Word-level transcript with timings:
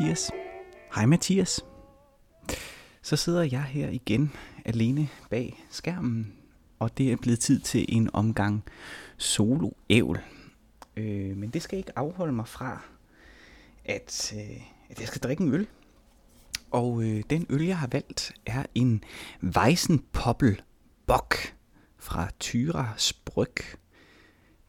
Mathias. 0.00 0.30
Hej 0.94 1.06
Mathias. 1.06 1.64
Så 3.02 3.16
sidder 3.16 3.42
jeg 3.42 3.62
her 3.62 3.88
igen 3.88 4.32
alene 4.64 5.08
bag 5.30 5.64
skærmen, 5.70 6.32
og 6.78 6.98
det 6.98 7.12
er 7.12 7.16
blevet 7.16 7.40
tid 7.40 7.60
til 7.60 7.84
en 7.88 8.10
omgang 8.12 8.64
solo 9.16 9.70
ævl. 9.90 10.20
Øh, 10.96 11.36
men 11.36 11.50
det 11.50 11.62
skal 11.62 11.78
ikke 11.78 11.98
afholde 11.98 12.32
mig 12.32 12.48
fra, 12.48 12.82
at, 13.84 14.34
øh, 14.36 14.60
at 14.90 15.00
jeg 15.00 15.08
skal 15.08 15.20
drikke 15.20 15.42
en 15.42 15.54
øl. 15.54 15.66
Og 16.70 17.02
øh, 17.02 17.22
den 17.30 17.46
øl, 17.48 17.62
jeg 17.62 17.78
har 17.78 17.88
valgt, 17.92 18.32
er 18.46 18.64
en 18.74 19.04
Weizen 19.42 20.04
Poppel 20.12 20.62
Bock 21.06 21.54
fra 21.98 22.28
Tyra 22.40 22.94
Spryg. 22.96 23.54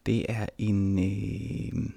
Det 0.06 0.26
er 0.28 0.46
en, 0.58 0.98
øh, 0.98 1.90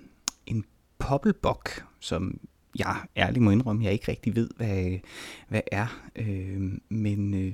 en 0.45 0.65
Poppelbock, 0.99 1.85
som 1.99 2.39
jeg 2.79 2.95
ærligt 3.17 3.43
må 3.43 3.51
indrømme, 3.51 3.83
jeg 3.83 3.93
ikke 3.93 4.11
rigtig 4.11 4.35
ved, 4.35 4.49
hvad, 4.57 4.99
hvad 5.47 5.61
er. 5.71 6.01
Øh, 6.15 6.71
men 6.89 7.33
øh, 7.33 7.53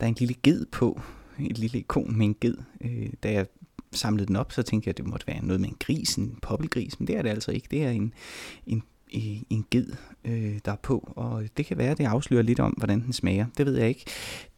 der 0.00 0.06
er 0.06 0.08
en 0.08 0.16
lille 0.18 0.34
ged 0.42 0.66
på, 0.66 1.00
et 1.38 1.58
lille 1.58 1.78
ikon 1.78 2.18
med 2.18 2.26
en 2.26 2.36
ged. 2.40 2.56
Øh, 2.80 3.08
da 3.22 3.32
jeg 3.32 3.46
samlede 3.92 4.26
den 4.26 4.36
op, 4.36 4.52
så 4.52 4.62
tænkte 4.62 4.88
jeg, 4.88 4.92
at 4.92 4.96
det 4.96 5.06
måtte 5.06 5.26
være 5.26 5.44
noget 5.44 5.60
med 5.60 5.68
en 5.68 5.76
gris, 5.78 6.14
en 6.14 6.38
poppelgris, 6.42 7.00
men 7.00 7.06
det 7.06 7.16
er 7.16 7.22
det 7.22 7.28
altså 7.28 7.52
ikke. 7.52 7.68
Det 7.70 7.84
er 7.84 7.90
en, 7.90 8.12
en, 8.66 8.82
en 9.50 9.66
ged, 9.70 9.86
øh, 10.24 10.58
der 10.64 10.72
er 10.72 10.76
på, 10.76 11.12
og 11.16 11.44
det 11.56 11.66
kan 11.66 11.78
være, 11.78 11.90
at 11.90 11.98
det 11.98 12.04
afslører 12.04 12.42
lidt 12.42 12.60
om, 12.60 12.72
hvordan 12.72 13.00
den 13.00 13.12
smager. 13.12 13.46
Det 13.58 13.66
ved 13.66 13.76
jeg 13.78 13.88
ikke. 13.88 14.04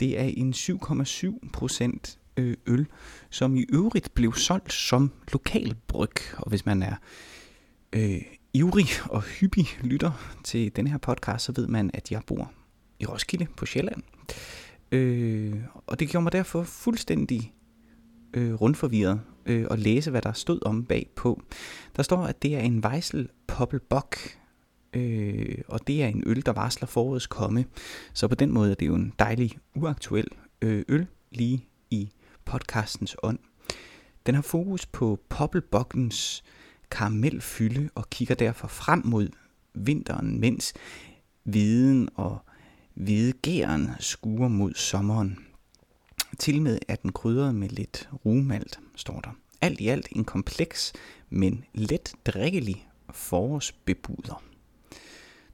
Det 0.00 0.20
er 0.20 0.24
en 0.24 0.52
7,7 0.52 1.50
procent 1.52 2.18
øh, 2.36 2.56
øl, 2.66 2.86
som 3.30 3.56
i 3.56 3.64
øvrigt 3.68 4.14
blev 4.14 4.34
solgt 4.34 4.72
som 4.72 5.12
lokalbryg. 5.32 6.14
Og 6.38 6.48
hvis 6.48 6.66
man 6.66 6.82
er 6.82 6.94
øh, 7.92 8.22
ivrig 8.54 8.86
og 9.10 9.22
hyppig 9.22 9.66
lytter 9.82 10.36
til 10.44 10.76
denne 10.76 10.90
her 10.90 10.98
podcast, 10.98 11.44
så 11.44 11.52
ved 11.56 11.66
man, 11.66 11.90
at 11.94 12.12
jeg 12.12 12.22
bor 12.26 12.52
i 13.00 13.06
Roskilde 13.06 13.46
på 13.56 13.66
Sjælland. 13.66 14.02
Øh, 14.92 15.54
og 15.86 16.00
det 16.00 16.08
gjorde 16.08 16.22
mig 16.22 16.32
derfor 16.32 16.62
fuldstændig 16.62 17.54
øh, 18.34 18.54
rundforvirret 18.54 19.20
øh, 19.46 19.66
at 19.70 19.78
læse, 19.78 20.10
hvad 20.10 20.22
der 20.22 20.32
stod 20.32 20.58
om 20.66 20.84
bagpå. 20.84 21.42
Der 21.96 22.02
står, 22.02 22.22
at 22.22 22.42
det 22.42 22.56
er 22.56 22.60
en 22.60 22.84
Weissel 22.84 23.28
Poppelbock, 23.46 24.38
øh, 24.92 25.58
og 25.68 25.86
det 25.86 26.02
er 26.02 26.06
en 26.06 26.22
øl, 26.26 26.46
der 26.46 26.52
varsler 26.52 26.86
forårets 26.86 27.26
komme. 27.26 27.64
Så 28.12 28.28
på 28.28 28.34
den 28.34 28.52
måde 28.52 28.70
er 28.70 28.74
det 28.74 28.86
jo 28.86 28.94
en 28.94 29.12
dejlig, 29.18 29.58
uaktuel 29.74 30.28
øh, 30.62 30.84
øl, 30.88 31.06
lige 31.30 31.68
i 31.90 32.10
podcastens 32.44 33.16
ånd. 33.22 33.38
Den 34.26 34.34
har 34.34 34.42
fokus 34.42 34.86
på 34.86 35.20
Poppelbockens 35.28 36.44
karamelfylde 36.90 37.90
og 37.94 38.10
kigger 38.10 38.34
derfor 38.34 38.68
frem 38.68 39.02
mod 39.04 39.28
vinteren, 39.74 40.40
mens 40.40 40.74
viden 41.44 42.08
og 42.14 42.38
hvidegæren 42.94 43.90
skuer 44.00 44.48
mod 44.48 44.74
sommeren. 44.74 45.38
Til 46.38 46.62
med 46.62 46.78
er 46.88 46.96
den 46.96 47.12
krydret 47.12 47.54
med 47.54 47.68
lidt 47.68 48.08
rumalt, 48.24 48.80
står 48.96 49.20
der. 49.20 49.30
Alt 49.60 49.80
i 49.80 49.88
alt 49.88 50.08
en 50.12 50.24
kompleks, 50.24 50.92
men 51.30 51.64
let 51.74 52.12
drikkelig 52.26 52.88
forårsbebuder. 53.10 54.42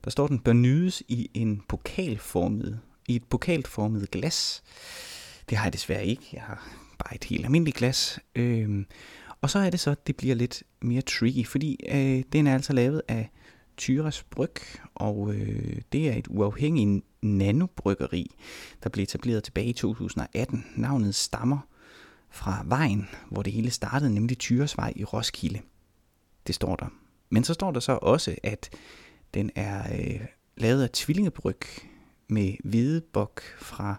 Der 0.04 0.10
står, 0.10 0.26
den 0.26 0.38
bør 0.38 0.52
nydes 0.52 1.02
i 1.08 1.30
en 1.34 1.62
pokalformet, 1.68 2.80
i 3.08 3.16
et 3.16 3.24
pokalformet 3.24 4.10
glas. 4.10 4.62
Det 5.48 5.58
har 5.58 5.64
jeg 5.64 5.72
desværre 5.72 6.06
ikke. 6.06 6.22
Jeg 6.32 6.42
har 6.42 6.68
bare 6.98 7.14
et 7.14 7.24
helt 7.24 7.44
almindeligt 7.44 7.76
glas. 7.76 8.18
Øhm, 8.34 8.86
og 9.44 9.50
så 9.50 9.58
er 9.58 9.70
det 9.70 9.80
så, 9.80 9.90
at 9.90 10.06
det 10.06 10.16
bliver 10.16 10.34
lidt 10.34 10.62
mere 10.80 11.02
tricky, 11.02 11.46
fordi 11.46 11.80
øh, 11.88 12.22
den 12.32 12.46
er 12.46 12.54
altså 12.54 12.72
lavet 12.72 13.02
af 13.08 13.30
Tyres 13.76 14.22
Bryg, 14.22 14.54
og 14.94 15.34
øh, 15.34 15.80
det 15.92 16.08
er 16.08 16.16
et 16.16 16.26
uafhængigt 16.30 17.04
nanobryggeri, 17.22 18.36
der 18.82 18.88
blev 18.88 19.02
etableret 19.02 19.44
tilbage 19.44 19.66
i 19.66 19.72
2018. 19.72 20.66
Navnet 20.76 21.14
stammer 21.14 21.58
fra 22.30 22.62
vejen, 22.66 23.08
hvor 23.30 23.42
det 23.42 23.52
hele 23.52 23.70
startede, 23.70 24.14
nemlig 24.14 24.38
Tyresvej 24.38 24.92
i 24.96 25.04
Roskilde. 25.04 25.60
Det 26.46 26.54
står 26.54 26.76
der. 26.76 26.86
Men 27.30 27.44
så 27.44 27.54
står 27.54 27.70
der 27.70 27.80
så 27.80 27.98
også, 28.02 28.34
at 28.42 28.70
den 29.34 29.50
er 29.54 29.94
øh, 29.98 30.20
lavet 30.56 30.82
af 30.82 30.90
tvillingebryg 30.90 31.60
med 32.28 32.54
hvidebok 32.64 33.42
fra 33.58 33.94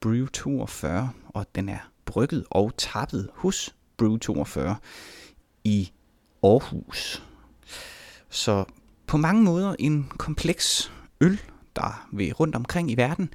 Brew 0.00 0.26
42, 0.26 1.10
og 1.28 1.46
den 1.54 1.68
er 1.68 1.90
brygget 2.04 2.44
og 2.50 2.72
tappet 2.76 3.28
hos 3.34 3.74
Brew 3.98 4.16
42 4.16 4.76
i 5.64 5.92
Aarhus. 6.42 7.22
Så 8.28 8.64
på 9.06 9.16
mange 9.16 9.42
måder 9.42 9.76
en 9.78 10.10
kompleks 10.18 10.92
øl, 11.20 11.40
der 11.76 12.08
ved 12.12 12.40
rundt 12.40 12.54
omkring 12.54 12.90
i 12.90 12.96
verden, 12.96 13.30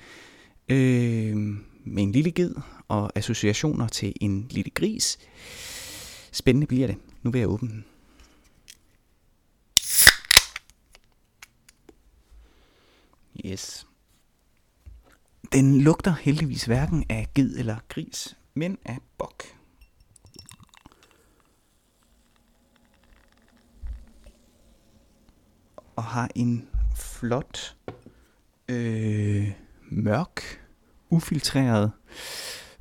øh, 0.69 1.35
med 1.85 2.03
en 2.03 2.11
lille 2.11 2.31
ged 2.31 2.55
og 2.87 3.11
associationer 3.15 3.87
til 3.87 4.13
en 4.21 4.47
lille 4.49 4.71
gris. 4.71 5.17
Spændende 6.31 6.67
bliver 6.67 6.87
det. 6.87 6.95
Nu 7.21 7.31
vil 7.31 7.39
jeg 7.39 7.49
åbne 7.49 7.69
den. 7.69 7.85
Yes. 13.45 13.87
Den 15.53 15.81
lugter 15.81 16.13
heldigvis 16.21 16.65
hverken 16.65 17.05
af 17.09 17.27
ged 17.35 17.57
eller 17.57 17.77
gris, 17.89 18.37
men 18.53 18.77
af 18.85 18.97
bok. 19.17 19.43
Og 25.95 26.03
har 26.03 26.29
en 26.35 26.67
flot, 26.95 27.77
øh, 28.69 29.51
mørk, 29.89 30.41
ufiltreret 31.09 31.91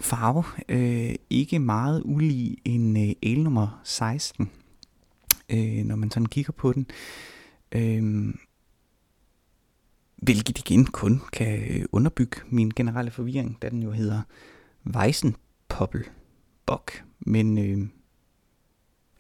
farve. 0.01 0.45
Øh, 0.69 1.15
ikke 1.31 1.59
meget 1.59 2.03
ulig 2.05 2.57
en 2.65 3.09
øh, 3.09 3.15
el 3.23 3.43
nummer 3.43 3.81
16, 3.85 4.51
øh, 5.49 5.85
når 5.85 5.97
man 5.97 6.11
sådan 6.11 6.27
kigger 6.27 6.53
på 6.53 6.73
den. 6.73 6.87
Øh, 7.73 8.35
hvilket 10.17 10.59
igen 10.59 10.85
kun 10.85 11.21
kan 11.33 11.71
øh, 11.71 11.85
underbygge 11.93 12.41
min 12.47 12.71
generelle 12.71 13.11
forvirring, 13.11 13.63
da 13.63 13.69
den 13.69 13.83
jo 13.83 13.91
hedder 13.91 14.23
Weizen 14.87 15.37
Bock. 16.67 17.05
Men 17.21 17.59
øh, 17.59 17.89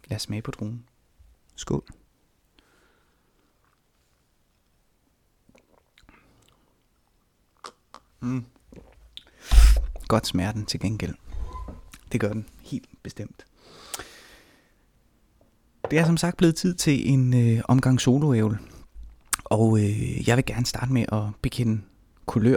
lad 0.09 0.16
os 0.16 0.22
smage 0.22 0.42
på 0.42 0.50
druen. 0.50 0.84
Skål. 1.56 2.01
Mm. 8.22 8.44
Godt 10.09 10.27
smerten 10.27 10.66
til 10.66 10.81
gengæld. 10.81 11.15
Det 12.12 12.21
gør 12.21 12.33
den 12.33 12.47
helt 12.60 12.88
bestemt. 13.03 13.47
Det 15.91 15.99
er 15.99 16.05
som 16.05 16.16
sagt 16.16 16.37
blevet 16.37 16.57
tid 16.57 16.74
til 16.74 17.09
en 17.10 17.34
øh, 17.34 17.63
omgang 17.69 18.01
soloævel. 18.01 18.59
Og 19.45 19.78
øh, 19.78 20.28
jeg 20.28 20.36
vil 20.36 20.45
gerne 20.45 20.66
starte 20.66 20.92
med 20.92 21.04
at 21.13 21.22
bekende 21.42 21.83
kulør. 22.27 22.57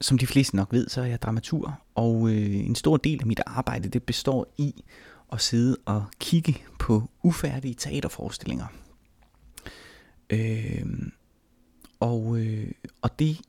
Som 0.00 0.18
de 0.18 0.26
fleste 0.26 0.56
nok 0.56 0.72
ved, 0.72 0.88
så 0.88 1.00
er 1.00 1.06
jeg 1.06 1.22
dramatur, 1.22 1.80
og 1.94 2.28
øh, 2.28 2.56
en 2.56 2.74
stor 2.74 2.96
del 2.96 3.20
af 3.20 3.26
mit 3.26 3.40
arbejde 3.46 3.88
det 3.88 4.02
består 4.02 4.46
i 4.58 4.84
at 5.32 5.40
sidde 5.40 5.76
og 5.84 6.04
kigge 6.20 6.62
på 6.78 7.10
ufærdige 7.22 7.74
teaterforestillinger. 7.74 8.66
Øh, 10.30 10.86
og, 12.00 12.38
øh, 12.38 12.72
og 13.02 13.18
det 13.18 13.40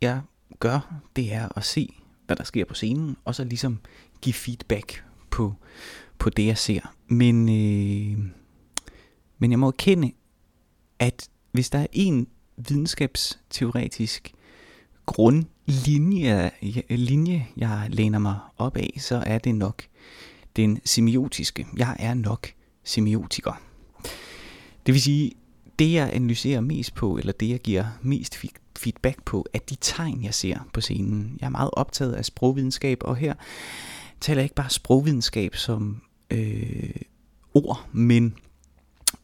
jeg 0.00 0.20
gør, 0.58 0.94
det 1.16 1.32
er 1.32 1.58
at 1.58 1.64
se, 1.64 1.88
hvad 2.26 2.36
der 2.36 2.44
sker 2.44 2.64
på 2.64 2.74
scenen, 2.74 3.16
og 3.24 3.34
så 3.34 3.44
ligesom 3.44 3.78
give 4.20 4.32
feedback 4.32 5.04
på, 5.30 5.54
på 6.18 6.30
det, 6.30 6.46
jeg 6.46 6.58
ser. 6.58 6.94
Men, 7.06 7.48
øh, 7.48 8.18
men 9.38 9.50
jeg 9.50 9.58
må 9.58 9.66
erkende, 9.66 10.12
at 10.98 11.28
hvis 11.52 11.70
der 11.70 11.78
er 11.78 11.86
en 11.92 12.26
videnskabsteoretisk 12.56 14.32
grundlinje, 15.06 16.50
linje, 16.88 17.46
jeg 17.56 17.86
læner 17.90 18.18
mig 18.18 18.38
op 18.56 18.76
af, 18.76 18.94
så 18.98 19.22
er 19.26 19.38
det 19.38 19.54
nok 19.54 19.82
den 20.56 20.80
semiotiske. 20.84 21.66
Jeg 21.76 21.96
er 21.98 22.14
nok 22.14 22.48
semiotiker. 22.84 23.60
Det 24.86 24.94
vil 24.94 25.02
sige, 25.02 25.32
det 25.78 25.92
jeg 25.92 26.10
analyserer 26.12 26.60
mest 26.60 26.94
på, 26.94 27.18
eller 27.18 27.32
det 27.32 27.48
jeg 27.48 27.60
giver 27.60 27.84
mest 28.02 28.36
feedback 28.78 29.22
på, 29.24 29.46
at 29.52 29.70
de 29.70 29.76
tegn, 29.80 30.24
jeg 30.24 30.34
ser 30.34 30.68
på 30.72 30.80
scenen. 30.80 31.36
Jeg 31.40 31.46
er 31.46 31.50
meget 31.50 31.70
optaget 31.72 32.12
af 32.12 32.24
sprogvidenskab, 32.24 32.98
og 33.00 33.16
her 33.16 33.34
taler 34.20 34.40
jeg 34.40 34.44
ikke 34.44 34.54
bare 34.54 34.70
sprogvidenskab 34.70 35.56
som 35.56 36.02
øh, 36.30 36.90
ord, 37.54 37.86
men 37.92 38.34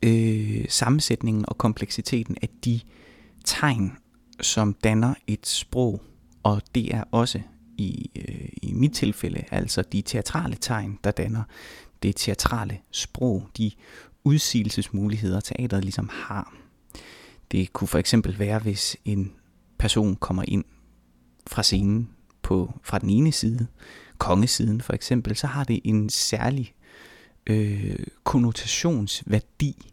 øh, 0.02 0.64
sammensætningen 0.68 1.44
og 1.48 1.58
kompleksiteten 1.58 2.36
af 2.42 2.48
de 2.64 2.80
tegn, 3.44 3.92
som 4.40 4.74
danner 4.74 5.14
et 5.26 5.46
sprog, 5.46 6.02
og 6.42 6.62
det 6.74 6.94
er 6.94 7.04
også 7.10 7.40
i, 7.78 8.10
øh, 8.16 8.48
i 8.62 8.72
mit 8.72 8.92
tilfælde 8.92 9.44
altså 9.50 9.82
de 9.82 10.02
teatrale 10.02 10.56
tegn, 10.60 10.98
der 11.04 11.10
danner 11.10 11.42
det 12.02 12.16
teatrale 12.16 12.78
sprog, 12.90 13.48
de 13.58 13.70
udsigelsesmuligheder, 14.24 15.40
teateret 15.40 15.84
ligesom 15.84 16.10
har. 16.12 16.54
Det 17.50 17.72
kunne 17.72 17.88
for 17.88 17.98
eksempel 17.98 18.38
være, 18.38 18.58
hvis 18.58 18.96
en 19.04 19.32
person 19.78 20.16
kommer 20.16 20.44
ind 20.48 20.64
fra 21.46 21.62
scenen 21.62 22.10
på, 22.42 22.72
fra 22.82 22.98
den 22.98 23.10
ene 23.10 23.32
side, 23.32 23.66
kongesiden 24.18 24.80
for 24.80 24.92
eksempel, 24.92 25.36
så 25.36 25.46
har 25.46 25.64
det 25.64 25.80
en 25.84 26.10
særlig 26.10 26.74
øh, 27.46 27.98
konnotationsværdi 28.24 29.92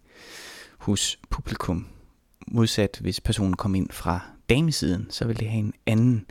hos 0.78 1.20
publikum. 1.30 1.88
Modsat 2.48 2.98
hvis 3.02 3.22
personen 3.22 3.54
kom 3.54 3.76
ind 3.76 3.90
fra 3.90 4.20
damesiden, 4.50 5.08
så 5.10 5.28
vil 5.28 5.40
det 5.40 5.50
have 5.50 5.60
en 5.60 5.74
anden 5.86 6.26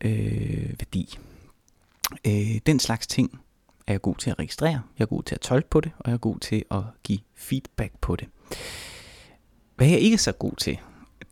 øh, 0.00 0.74
værdi. 0.78 1.18
Øh, 2.26 2.60
den 2.66 2.80
slags 2.80 3.06
ting 3.06 3.40
er 3.86 3.92
jeg 3.92 4.02
god 4.02 4.16
til 4.16 4.30
at 4.30 4.38
registrere, 4.38 4.82
jeg 4.98 5.04
er 5.04 5.08
god 5.08 5.22
til 5.22 5.34
at 5.34 5.40
tolke 5.40 5.70
på 5.70 5.80
det, 5.80 5.92
og 5.98 6.10
jeg 6.10 6.14
er 6.14 6.18
god 6.18 6.38
til 6.38 6.64
at 6.70 6.82
give 7.04 7.18
feedback 7.34 7.92
på 8.00 8.16
det. 8.16 8.28
Hvad 9.76 9.88
jeg 9.88 9.98
ikke 9.98 10.14
er 10.14 10.18
så 10.18 10.32
god 10.32 10.56
til, 10.56 10.78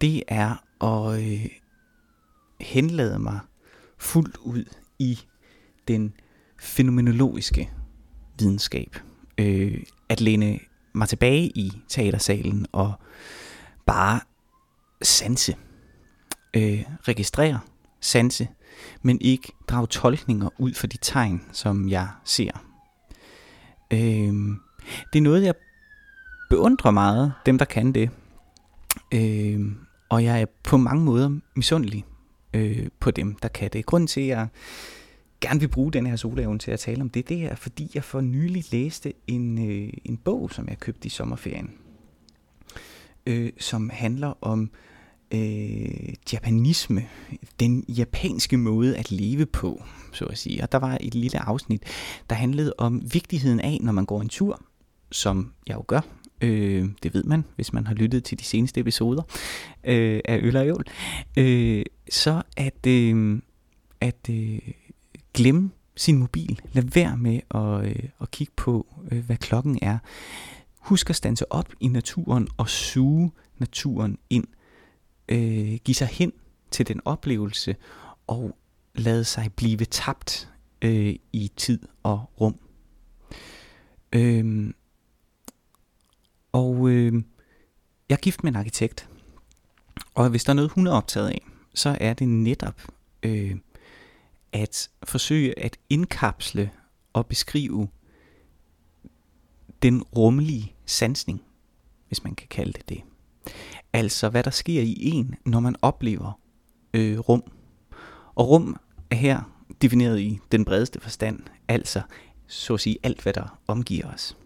det 0.01 0.23
er 0.29 0.65
og 0.79 1.23
øh, 1.23 1.47
henlade 2.61 3.19
mig 3.19 3.41
fuldt 3.99 4.37
ud 4.37 4.65
i 4.99 5.19
den 5.89 6.15
fænomenologiske 6.61 7.71
videnskab. 8.39 8.97
Øh, 9.39 9.83
at 10.09 10.21
læne 10.21 10.59
mig 10.93 11.09
tilbage 11.09 11.47
i 11.47 11.73
teatersalen 11.89 12.67
og 12.73 12.93
bare 13.87 14.21
sanse. 15.03 15.57
Øh, 16.55 16.85
registrere, 17.03 17.61
sanse, 18.01 18.49
men 19.03 19.21
ikke 19.21 19.53
drage 19.69 19.87
tolkninger 19.87 20.49
ud 20.59 20.75
for 20.75 20.87
de 20.87 20.97
tegn, 21.01 21.43
som 21.53 21.89
jeg 21.89 22.09
ser. 22.25 22.51
Øh, 23.91 24.33
det 25.13 25.19
er 25.19 25.23
noget, 25.23 25.43
jeg 25.43 25.55
beundrer 26.51 26.91
meget, 26.91 27.33
dem 27.47 27.59
der 27.59 27.65
kan 27.65 27.93
det. 27.93 28.11
Øh, 29.15 29.61
og 30.09 30.25
jeg 30.25 30.41
er 30.41 30.47
på 30.63 30.77
mange 30.77 31.05
måder 31.05 31.39
misundelig 31.55 32.05
øh, 32.55 32.89
på 33.01 33.11
dem, 33.11 33.35
der 33.35 33.49
kan 33.49 33.71
det. 33.73 33.87
Grunden 33.87 34.07
til, 34.07 34.21
at 34.21 34.27
jeg 34.27 34.49
gerne 35.41 35.61
vil 35.61 35.69
bruge 35.69 35.93
den 35.93 36.07
her 36.07 36.17
solaven 36.17 36.59
til 36.59 36.71
at 36.71 36.81
tale 36.81 37.01
om 37.01 37.11
det, 37.11 37.29
det 37.29 37.43
er, 37.43 37.55
fordi 37.55 37.91
jeg 37.95 38.05
for 38.05 38.21
nylig 38.21 38.65
læste 38.73 39.13
en, 39.27 39.71
øh, 39.71 39.93
en 40.05 40.17
bog, 40.17 40.51
som 40.53 40.69
jeg 40.69 40.79
købte 40.79 41.07
i 41.07 41.09
sommerferien, 41.09 41.71
øh, 43.27 43.53
som 43.59 43.91
handler 43.91 44.35
om 44.41 44.71
øh, 45.35 46.15
japanisme, 46.33 47.07
den 47.61 47.85
japanske 47.89 48.57
måde 48.57 48.97
at 48.97 49.11
leve 49.11 49.47
på, 49.47 49.83
så 50.13 50.25
at 50.25 50.39
sige. 50.39 50.63
Og 50.63 50.73
der 50.73 50.79
var 50.79 50.99
et 51.01 51.15
lille 51.15 51.39
afsnit, 51.39 51.83
der 52.31 52.37
handlede 52.37 52.75
om 52.79 53.03
vigtigheden 53.13 53.61
af, 53.61 53.79
når 53.81 53.93
man 53.93 54.07
går 54.07 54.21
en 54.21 54.29
tur, 54.29 54.63
som 55.11 55.53
jeg 55.67 55.75
jo 55.75 55.85
gør, 55.87 56.01
øh, 56.41 56.89
det 57.03 57.15
ved 57.15 57.25
man, 57.25 57.45
hvis 57.57 57.73
man 57.73 57.87
har 57.87 57.95
lyttet 57.95 58.25
til 58.25 58.39
de 58.39 58.45
seneste 58.45 58.81
episoder 58.81 59.23
øh, 59.85 60.21
af 60.25 60.39
Øl 60.43 60.57
og 60.57 60.67
Øl, 60.67 60.85
øh, 61.37 61.85
så 62.11 62.43
at, 62.57 62.87
øh, 62.87 63.41
at 64.01 64.31
øh, 64.31 64.59
glemme 65.35 65.71
sin 65.97 66.19
mobil. 66.19 66.61
Lad 66.73 66.83
være 66.83 67.17
med 67.17 67.41
at, 67.51 67.91
øh, 67.91 68.09
at 68.21 68.31
kigge 68.31 68.53
på, 68.57 68.87
øh, 69.11 69.25
hvad 69.25 69.37
klokken 69.37 69.79
er. 69.83 69.99
Husk 70.79 71.11
at 71.11 71.17
stanse 71.17 71.53
op 71.53 71.73
i 71.81 71.89
naturen 71.89 72.49
og 72.57 72.69
suge 72.69 73.31
naturen 73.59 74.19
ind. 74.31 74.45
Øh, 75.29 75.75
giv 75.85 75.95
sig 75.95 76.09
hen 76.09 76.33
til 76.71 76.89
den 76.89 77.01
oplevelse 77.05 77.77
og 78.27 78.57
lade 78.95 79.25
sig 79.25 79.53
blive 79.57 79.85
tabt 79.85 80.49
øh, 80.83 81.15
i 81.33 81.51
tid 81.57 81.81
og 82.03 82.31
rum. 82.41 82.59
Øh, 84.13 84.73
og 86.53 86.89
øh, 86.89 87.13
jeg 88.09 88.15
er 88.15 88.21
gift 88.21 88.45
med 88.45 88.53
en 88.53 88.57
arkitekt, 88.57 89.09
og 90.15 90.29
hvis 90.29 90.45
der 90.45 90.51
er 90.51 90.55
noget, 90.55 90.71
hun 90.71 90.87
er 90.87 90.93
optaget 90.93 91.29
af, 91.29 91.47
så 91.75 91.97
er 92.01 92.15
det 92.15 92.29
netop 92.29 92.83
øh, 93.23 93.57
at 94.53 94.91
forsøge 95.05 95.59
at 95.59 95.77
indkapsle 95.91 96.71
og 97.13 97.27
beskrive 97.27 97.89
den 99.83 100.03
rummelige 100.03 100.75
sansning, 100.87 101.43
hvis 102.07 102.25
man 102.25 102.35
kan 102.35 102.49
kalde 102.49 102.73
det 102.73 102.89
det. 102.89 103.01
Altså 103.93 104.29
hvad 104.29 104.43
der 104.45 104.51
sker 104.51 104.83
i 104.83 104.97
en, 104.99 105.35
når 105.45 105.61
man 105.61 105.77
oplever 105.83 106.41
øh, 106.95 107.19
rum. 107.19 107.43
Og 108.35 108.49
rum 108.49 108.77
er 109.11 109.17
her 109.17 109.41
defineret 109.83 110.21
i 110.21 110.39
den 110.53 110.65
bredeste 110.65 111.01
forstand, 111.01 111.41
altså 111.69 112.03
så 112.47 112.75
at 112.75 112.81
sige 112.81 112.99
alt, 113.03 113.23
hvad 113.23 113.33
der 113.33 113.59
omgiver 113.67 114.13
os. 114.13 114.37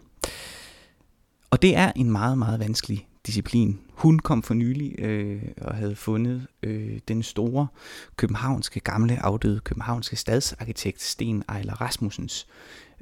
Og 1.53 1.63
det 1.63 1.77
er 1.77 1.93
en 1.97 2.11
meget, 2.11 2.39
meget 2.39 2.61
vanskelig 2.61 3.09
disciplin. 3.27 3.81
Hun 3.91 4.19
kom 4.19 4.43
for 4.43 4.55
nylig 4.55 5.01
øh, 5.01 5.43
og 5.61 5.75
havde 5.75 5.97
fundet 5.97 6.47
øh, 6.63 6.99
den 7.09 7.23
store 7.23 7.67
københavnske, 8.17 8.81
gamle 8.81 9.23
afdøde 9.23 9.61
københavnske 9.61 10.17
stadsarkitekt 10.17 11.03
Sten 11.03 11.45
Ejler 11.49 11.81
Rasmussens 11.81 12.47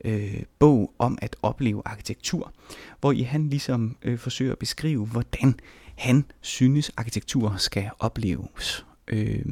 øh, 0.05 0.43
bog 0.59 0.95
om 0.99 1.19
at 1.23 1.37
opleve 1.43 1.83
arkitektur, 1.85 2.53
hvor 3.01 3.13
i 3.13 3.23
han 3.23 3.49
ligesom 3.49 3.97
øh, 4.03 4.19
forsøger 4.19 4.53
at 4.53 4.59
beskrive, 4.59 5.07
hvordan 5.07 5.55
han 5.97 6.25
synes 6.41 6.91
arkitektur 6.97 7.55
skal 7.57 7.91
opleves. 7.99 8.87
Øh, 9.09 9.45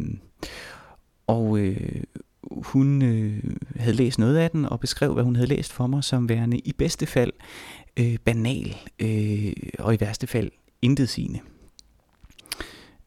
og 1.27 1.59
øh, 1.59 2.03
hun 2.51 3.03
øh, 3.03 3.43
havde 3.77 3.97
læst 3.97 4.19
noget 4.19 4.37
af 4.37 4.51
den 4.51 4.65
og 4.65 4.81
beskrev, 4.81 5.15
hvad 5.15 5.25
hun 5.25 5.37
havde 5.37 5.49
læst 5.49 5.73
for 5.73 5.87
mig 5.87 6.05
som 6.05 6.29
værende 6.29 6.59
i 6.59 6.73
bedste 6.73 7.07
fald 7.07 7.33
øh, 8.01 8.17
banal 8.25 8.77
øh, 8.99 9.53
og 9.79 9.95
i 9.95 10.01
værste 10.01 10.27
fald 10.27 10.51
intetsigende. 10.83 11.41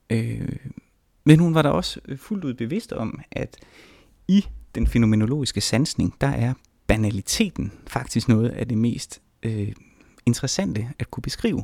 Øh, 0.10 0.55
men 1.24 1.39
hun 1.39 1.53
var 1.53 1.62
da 1.62 1.69
også 1.69 2.00
øh, 2.07 2.17
fuldt 2.17 2.45
ud 2.45 2.53
bevidst 2.53 2.93
om, 2.93 3.19
at 3.31 3.57
i 4.27 4.45
den 4.75 4.88
fænomenologiske 4.88 5.62
sansning, 5.62 6.15
der 6.21 6.27
er 6.27 6.53
banaliteten 6.88 7.71
faktisk 7.88 8.27
noget 8.27 8.50
af 8.50 8.67
det 8.67 8.77
mest 8.77 9.21
øh, 9.43 9.71
interessante 10.25 10.89
at 11.00 11.12
kunne 11.12 11.21
beskrive. 11.21 11.63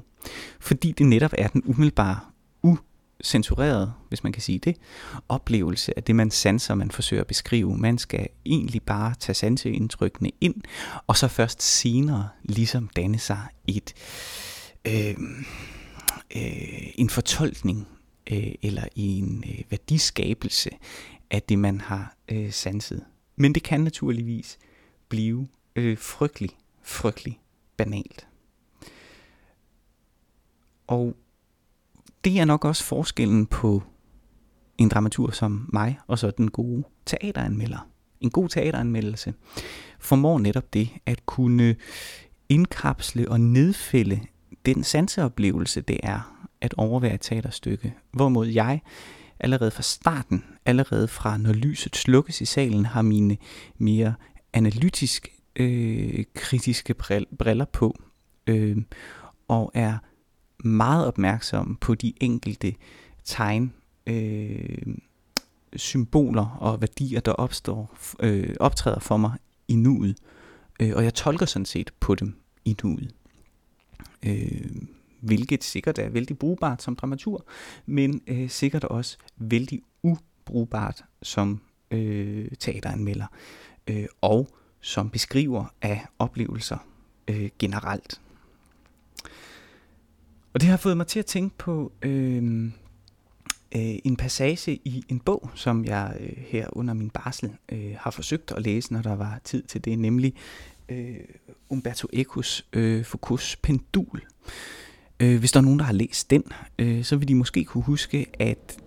Fordi 0.60 0.92
det 0.92 1.06
netop 1.06 1.34
er 1.38 1.48
den 1.48 1.64
umiddelbare 1.66 2.20
censureret, 3.24 3.94
hvis 4.10 4.24
man 4.24 4.34
kan 4.34 4.42
sige 4.42 4.60
det, 4.60 4.78
oplevelse 5.30 5.98
af 5.98 6.04
det, 6.04 6.16
man 6.16 6.32
sanser, 6.32 6.76
man 6.76 6.92
forsøger 6.92 7.22
at 7.22 7.28
beskrive. 7.28 7.78
Man 7.78 7.98
skal 7.98 8.28
egentlig 8.46 8.82
bare 8.82 9.16
tage 9.20 9.34
sanseindtrykkene 9.34 10.32
ind, 10.42 10.56
og 11.08 11.18
så 11.18 11.28
først 11.28 11.62
senere 11.62 12.30
ligesom 12.44 12.90
danne 12.96 13.20
sig 13.20 13.48
et, 13.68 13.94
øh, 14.88 15.16
øh, 16.36 16.88
en 16.96 17.10
fortolkning 17.10 17.88
øh, 18.32 18.52
eller 18.62 18.84
en 18.96 19.44
øh, 19.48 19.64
værdiskabelse 19.70 20.70
af 21.32 21.44
det, 21.44 21.60
man 21.60 21.82
har 21.82 22.16
øh, 22.32 22.52
sanset. 22.52 23.06
Men 23.36 23.56
det 23.56 23.64
kan 23.64 23.82
naturligvis 23.82 24.58
blive 25.10 25.48
øh, 25.76 25.98
frygtelig, 25.98 26.50
frygtelig 26.84 27.40
banalt. 27.78 28.28
Og 30.88 31.16
det 32.24 32.40
er 32.40 32.46
nok 32.46 32.66
også 32.66 32.84
forskellen 32.84 33.46
på 33.46 33.84
en 34.78 34.90
dramatur 34.90 35.32
som 35.32 35.70
mig, 35.74 36.00
og 36.08 36.20
så 36.20 36.32
den 36.32 36.52
gode 36.52 36.84
teateranmelder. 37.06 37.88
En 38.22 38.30
god 38.30 38.50
teateranmeldelse 38.50 39.34
formår 40.00 40.40
netop 40.40 40.74
det 40.74 40.90
at 41.06 41.26
kunne 41.26 41.76
indkapsle 42.50 43.32
og 43.32 43.40
nedfælde 43.40 44.20
den 44.66 44.84
sanseoplevelse, 44.84 45.82
det 45.82 46.00
er 46.04 46.48
at 46.62 46.74
overvære 46.78 47.14
et 47.14 47.22
teaterstykke. 47.22 47.94
Hvorimod 48.12 48.48
jeg 48.48 48.82
allerede 49.40 49.72
fra 49.72 49.82
starten, 49.84 50.44
allerede 50.66 51.08
fra 51.08 51.38
når 51.38 51.54
lyset 51.54 51.96
slukkes 51.96 52.42
i 52.42 52.46
salen, 52.46 52.86
har 52.86 53.02
mine 53.02 53.38
mere 53.78 54.14
analytisk 54.54 55.28
øh, 55.56 56.24
kritiske 56.36 56.94
briller 57.40 57.66
på, 57.66 57.96
øh, 58.48 58.78
og 59.48 59.72
er 59.74 59.98
meget 60.64 61.08
opmærksom 61.08 61.78
på 61.82 61.96
de 61.96 62.14
enkelte 62.22 62.76
tegn, 63.24 63.74
øh, 64.08 64.98
symboler 65.76 66.58
og 66.60 66.82
værdier, 66.82 67.20
der 67.20 67.32
opstår, 67.32 67.98
øh, 68.20 68.56
optræder 68.60 69.00
for 69.00 69.18
mig 69.18 69.38
i 69.68 69.76
nuet. 69.76 70.18
Øh, 70.80 70.92
og 70.96 71.04
jeg 71.04 71.14
tolker 71.14 71.46
sådan 71.46 71.66
set 71.66 71.92
på 72.00 72.16
dem 72.16 72.36
i 72.66 72.76
nuet. 72.84 73.16
Øh, 74.26 74.72
hvilket 75.22 75.64
sikkert 75.64 76.00
er 76.00 76.10
vældig 76.10 76.38
brugbart 76.38 76.84
som 76.84 76.96
dramatur, 76.96 77.46
men 77.86 78.22
øh, 78.28 78.50
sikkert 78.50 78.84
også 78.84 79.18
vældig 79.38 79.82
ubrugbart 80.04 81.04
som 81.22 81.62
øh, 81.92 82.48
teateranmelder, 82.60 83.28
øh, 83.88 84.06
og 84.22 84.50
som 84.82 85.10
beskriver 85.10 85.66
af 85.82 86.06
oplevelser 86.20 86.78
øh, 87.28 87.50
generelt. 87.60 88.22
Og 90.54 90.62
det 90.62 90.70
har 90.70 90.78
fået 90.78 90.98
mig 90.98 91.08
til 91.08 91.20
at 91.20 91.26
tænke 91.26 91.58
på 91.58 91.92
øh, 92.02 92.64
øh, 93.76 93.96
en 94.04 94.16
passage 94.16 94.72
i 94.72 95.04
en 95.10 95.20
bog, 95.20 95.50
som 95.56 95.86
jeg 95.86 96.18
øh, 96.20 96.38
her 96.38 96.68
under 96.72 96.94
min 96.94 97.10
barsel 97.10 97.52
øh, 97.72 97.96
har 98.00 98.12
forsøgt 98.12 98.52
at 98.52 98.62
læse, 98.62 98.94
når 98.94 99.02
der 99.02 99.16
var 99.16 99.40
tid 99.44 99.64
til 99.64 99.86
det, 99.86 100.00
nemlig 100.00 100.34
øh, 100.90 101.16
Umberto 101.70 102.08
Ecos 102.14 102.66
øh, 102.74 103.06
Foucaults 103.06 103.56
Pendul. 103.56 104.22
Øh, 105.20 105.40
hvis 105.40 105.52
der 105.52 105.60
er 105.60 105.64
nogen, 105.64 105.80
der 105.80 105.86
har 105.86 105.94
læst 105.94 106.30
den, 106.30 106.44
øh, 106.80 107.04
så 107.04 107.18
vil 107.18 107.28
de 107.28 107.36
måske 107.36 107.64
kunne 107.64 107.84
huske, 107.84 108.26
at 108.40 108.78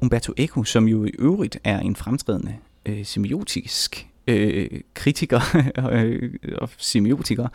Umberto 0.00 0.32
Eco, 0.36 0.64
som 0.64 0.88
jo 0.88 1.04
i 1.04 1.10
øvrigt 1.18 1.58
er 1.64 1.78
en 1.80 1.96
fremtrædende 1.96 2.56
øh, 2.86 3.06
semiotisk 3.06 4.08
øh, 4.26 4.80
kritiker 4.94 5.40
øh, 5.92 6.32
og 6.58 6.70
semiotiker, 6.76 7.48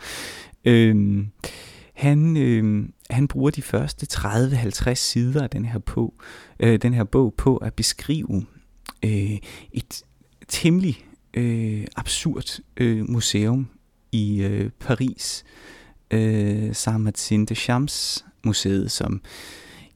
øh, 0.64 1.24
han, 1.96 2.36
øh, 2.36 2.88
han 3.10 3.28
bruger 3.28 3.50
de 3.50 3.62
første 3.62 4.06
30-50 4.12 4.94
sider 4.94 5.42
af 5.42 5.50
den 5.50 5.64
her, 5.64 5.78
på, 5.78 6.14
øh, 6.60 6.78
den 6.82 6.94
her 6.94 7.04
bog 7.04 7.34
på 7.34 7.56
at 7.56 7.74
beskrive 7.74 8.46
øh, 9.04 9.38
et 9.72 10.02
temmelig 10.48 11.06
øh, 11.34 11.86
absurd 11.96 12.60
øh, 12.76 13.10
museum 13.10 13.68
i 14.12 14.42
øh, 14.42 14.70
Paris, 14.80 15.44
øh, 16.10 16.70
Saint-Martin 16.74 17.44
de 17.44 17.54
Champs 17.54 18.24
museet, 18.44 18.90
som 18.90 19.22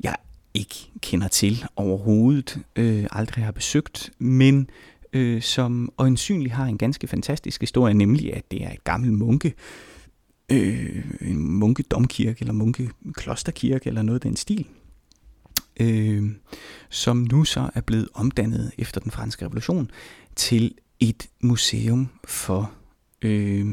jeg 0.02 0.16
ikke 0.54 0.90
kender 1.02 1.28
til 1.28 1.64
overhovedet, 1.76 2.59
øh, 2.76 3.07
aldrig 3.11 3.45
har 3.45 3.52
besøgt, 3.52 4.11
men 4.19 4.71
øh, 5.12 5.42
som 5.42 5.92
øjensynligt 5.99 6.54
har 6.54 6.66
en 6.66 6.78
ganske 6.78 7.07
fantastisk 7.07 7.61
historie, 7.61 7.95
nemlig 7.95 8.35
at 8.35 8.50
det 8.50 8.64
er 8.64 8.71
et 8.71 8.85
gammelt 8.85 9.12
munke, 9.12 9.49
øh, 9.49 9.89
Øh, 10.52 11.04
en 11.21 11.38
munkedomkirke 11.38 12.40
eller 12.40 12.52
munkeklosterkirke 12.52 13.87
eller 13.88 14.02
noget 14.02 14.16
af 14.16 14.28
den 14.28 14.37
stil, 14.37 14.66
øh, 15.80 16.30
som 16.88 17.16
nu 17.16 17.45
så 17.45 17.71
er 17.75 17.80
blevet 17.80 18.09
omdannet 18.14 18.73
efter 18.78 19.00
den 19.00 19.11
franske 19.11 19.45
revolution 19.45 19.90
til 20.37 20.75
et 21.00 21.28
museum 21.40 22.09
for 22.25 22.73
øh, 23.23 23.66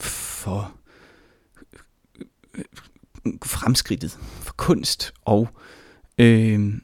for 0.00 0.74
øh, 2.54 2.64
fremskridtet, 3.44 4.10
for 4.20 4.54
kunst 4.56 5.14
og 5.24 5.48
øh, 6.18 6.74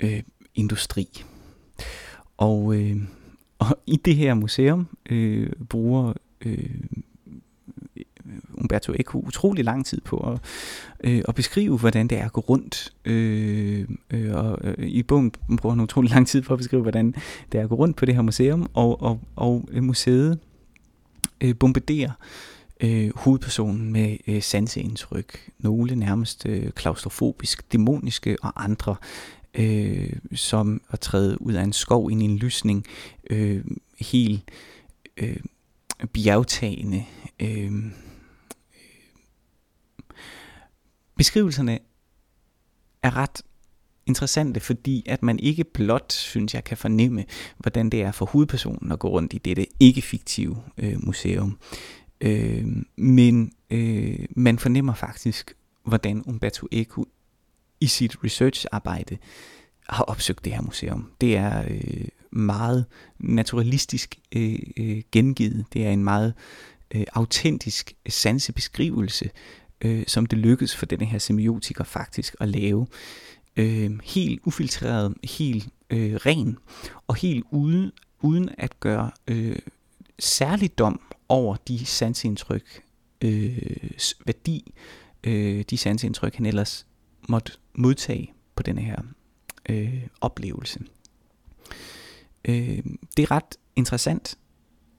øh, 0.00 0.22
industri. 0.54 1.24
Og, 2.36 2.74
øh, 2.80 2.96
og 3.58 3.78
i 3.86 3.96
det 3.96 4.16
her 4.16 4.34
museum 4.34 4.88
øh, 5.10 5.50
bruger 5.68 6.12
øh, 6.40 6.80
Øh, 8.34 8.40
Umberto 8.54 8.92
Eco 8.92 9.18
utrolig 9.18 9.64
lang 9.64 9.86
tid 9.86 10.00
på 10.00 10.16
at, 10.16 10.40
øh, 11.04 11.22
at 11.28 11.34
beskrive, 11.34 11.78
hvordan 11.78 12.08
det 12.08 12.18
er 12.18 12.24
at 12.24 12.32
gå 12.32 12.40
rundt. 12.40 12.92
Øh, 13.04 13.88
øh, 14.10 14.34
og 14.34 14.58
øh, 14.64 14.88
I 14.88 15.02
bogen 15.02 15.32
bruger 15.56 15.74
han 15.74 15.82
utrolig 15.82 16.10
lang 16.10 16.26
tid 16.26 16.42
på 16.42 16.52
at 16.52 16.58
beskrive, 16.58 16.82
hvordan 16.82 17.14
det 17.52 17.60
er 17.60 17.64
at 17.64 17.68
gå 17.68 17.74
rundt 17.74 17.96
på 17.96 18.04
det 18.04 18.14
her 18.14 18.22
museum, 18.22 18.70
og, 18.74 19.02
og, 19.02 19.20
og 19.36 19.68
museet 19.80 20.38
øh, 21.40 21.54
bombarderer 21.56 22.10
øh, 22.80 23.10
hovedpersonen 23.16 23.92
med 23.92 24.16
øh, 24.26 24.42
sanseindtryk. 24.42 25.50
Nogle 25.58 25.96
nærmest 25.96 26.46
øh, 26.46 26.70
klaustrofobisk, 26.70 27.72
dæmoniske 27.72 28.36
og 28.42 28.64
andre 28.64 28.96
øh, 29.54 30.12
som 30.34 30.80
at 30.90 31.00
træde 31.00 31.42
ud 31.42 31.52
af 31.52 31.62
en 31.62 31.72
skov 31.72 32.10
ind 32.10 32.22
i 32.22 32.24
en 32.24 32.36
lysning, 32.36 32.86
øh, 33.30 33.64
helt 34.00 34.42
øh, 35.16 35.36
bjergtagende. 36.12 37.04
Øh, 37.40 37.72
beskrivelserne 41.16 41.78
er 43.02 43.16
ret 43.16 43.42
interessante, 44.06 44.60
fordi 44.60 45.02
at 45.06 45.22
man 45.22 45.38
ikke 45.38 45.64
blot, 45.64 46.12
synes 46.12 46.54
jeg, 46.54 46.64
kan 46.64 46.76
fornemme, 46.76 47.24
hvordan 47.58 47.90
det 47.90 48.02
er 48.02 48.12
for 48.12 48.26
hovedpersonen 48.26 48.92
at 48.92 48.98
gå 48.98 49.08
rundt 49.08 49.32
i 49.32 49.38
dette 49.38 49.66
ikke-fiktive 49.80 50.62
øh, 50.78 51.04
museum. 51.06 51.58
Øh, 52.20 52.66
men 52.96 53.52
øh, 53.70 54.18
man 54.36 54.58
fornemmer 54.58 54.94
faktisk, 54.94 55.54
hvordan 55.84 56.22
Umberto 56.26 56.66
Eco 56.72 57.08
i 57.80 57.86
sit 57.86 58.24
researcharbejde 58.24 59.18
har 59.88 60.04
opsøgt 60.04 60.44
det 60.44 60.52
her 60.52 60.62
museum. 60.62 61.10
Det 61.20 61.36
er 61.36 61.64
øh, 61.70 62.08
meget 62.30 62.84
naturalistisk 63.18 64.18
øh, 64.36 64.58
øh, 64.76 65.02
gengivet. 65.12 65.64
Det 65.72 65.86
er 65.86 65.90
en 65.90 66.04
meget 66.04 66.34
øh, 66.94 67.04
autentisk 67.12 67.94
sansebeskrivelse, 68.08 69.30
øh, 69.84 70.04
som 70.06 70.26
det 70.26 70.38
lykkedes 70.38 70.76
for 70.76 70.86
denne 70.86 71.04
her 71.04 71.18
semiotiker 71.18 71.84
faktisk 71.84 72.36
at 72.40 72.48
lave. 72.48 72.86
Øh, 73.56 73.90
helt 74.04 74.40
ufiltreret, 74.44 75.14
helt 75.24 75.68
øh, 75.90 76.14
ren, 76.14 76.58
og 77.06 77.14
helt 77.16 77.44
uden, 77.50 77.92
uden 78.20 78.50
at 78.58 78.80
gøre 78.80 79.10
øh, 79.28 79.58
særlig 80.18 80.78
dom 80.78 81.00
over 81.28 81.56
de 81.68 81.86
sansindtryk, 81.86 82.82
øh, 83.22 83.86
værdi, 84.26 84.74
øh, 85.24 85.64
de 85.70 85.76
sansindtryk, 85.76 86.34
han 86.34 86.46
ellers 86.46 86.86
måtte 87.28 87.52
modtage 87.74 88.32
på 88.56 88.62
denne 88.62 88.80
her 88.80 89.02
øh, 89.68 90.06
oplevelse. 90.20 90.80
Øh, 92.44 92.82
det 93.16 93.22
er 93.22 93.30
ret 93.30 93.56
interessant, 93.76 94.38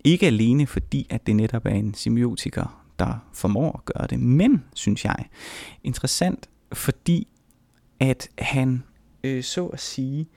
ikke 0.04 0.28
alene 0.28 0.68
fordi, 0.68 1.08
at 1.10 1.28
det 1.28 1.36
netop 1.36 1.66
er 1.66 1.70
en 1.70 1.94
semiotiker, 1.94 2.85
der 3.00 3.30
formår 3.34 3.72
at 3.78 3.86
gøre 3.86 4.08
det, 4.08 4.20
men, 4.20 4.64
synes 4.74 5.06
jeg, 5.06 5.30
interessant, 5.84 6.50
fordi 6.74 7.28
at 8.00 8.30
han, 8.38 8.84
øh, 9.24 9.44
så 9.44 9.66
at 9.66 9.80
sige, 9.80 10.28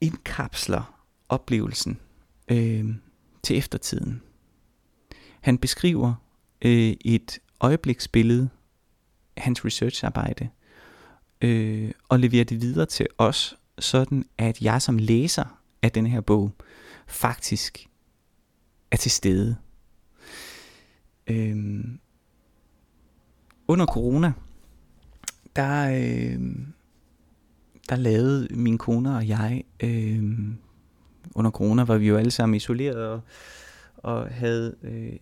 indkapsler 0.00 1.04
oplevelsen 1.28 2.00
øh, 2.48 2.84
til 3.42 3.58
eftertiden. 3.58 4.22
Han 5.40 5.58
beskriver 5.58 6.14
øh, 6.64 6.94
et 7.04 7.38
øjebliksbillede, 7.60 8.48
hans 9.36 9.64
researcharbejde, 9.64 10.48
øh, 11.40 11.92
og 12.08 12.18
leverer 12.18 12.44
det 12.44 12.60
videre 12.60 12.86
til 12.86 13.06
os, 13.18 13.56
sådan 13.78 14.24
at 14.38 14.62
jeg 14.62 14.82
som 14.82 14.98
læser 14.98 15.62
af 15.82 15.92
den 15.92 16.06
her 16.06 16.20
bog 16.20 16.52
faktisk 17.06 17.86
er 18.90 18.96
til 18.96 19.10
stede. 19.10 19.56
Øh, 21.32 21.84
under 23.68 23.86
corona, 23.86 24.32
der, 25.56 25.88
øh, 25.88 26.40
der 27.88 27.96
lavede 27.96 28.48
min 28.50 28.78
kone 28.78 29.16
og 29.16 29.28
jeg 29.28 29.64
øh, 29.82 30.22
under 31.34 31.50
corona 31.50 31.84
var 31.84 31.98
vi 31.98 32.08
jo 32.08 32.16
alle 32.16 32.30
sammen 32.30 32.56
isoleret 32.56 33.06
og, 33.06 33.20
og 33.96 34.28
havde 34.28 34.76
øh, 34.82 35.16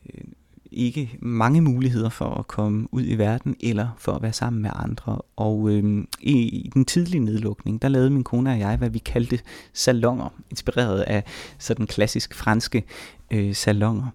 ikke 0.72 1.18
mange 1.20 1.60
muligheder 1.60 2.08
for 2.08 2.30
at 2.30 2.46
komme 2.46 2.86
ud 2.92 3.02
i 3.06 3.14
verden 3.14 3.56
eller 3.60 3.88
for 3.98 4.12
at 4.12 4.22
være 4.22 4.32
sammen 4.32 4.62
med 4.62 4.70
andre. 4.74 5.18
Og 5.36 5.70
øh, 5.70 6.04
i, 6.20 6.32
i 6.32 6.70
den 6.74 6.84
tidlige 6.84 7.24
nedlukning, 7.24 7.82
der 7.82 7.88
lavede 7.88 8.10
min 8.10 8.24
kone 8.24 8.50
og 8.50 8.58
jeg, 8.58 8.76
hvad 8.76 8.90
vi 8.90 8.98
kaldte 8.98 9.38
salonger, 9.72 10.28
inspireret 10.50 11.00
af 11.00 11.24
sådan 11.58 11.86
klassisk 11.86 12.34
franske 12.34 12.84
øh, 13.30 13.54
salonger, 13.54 14.06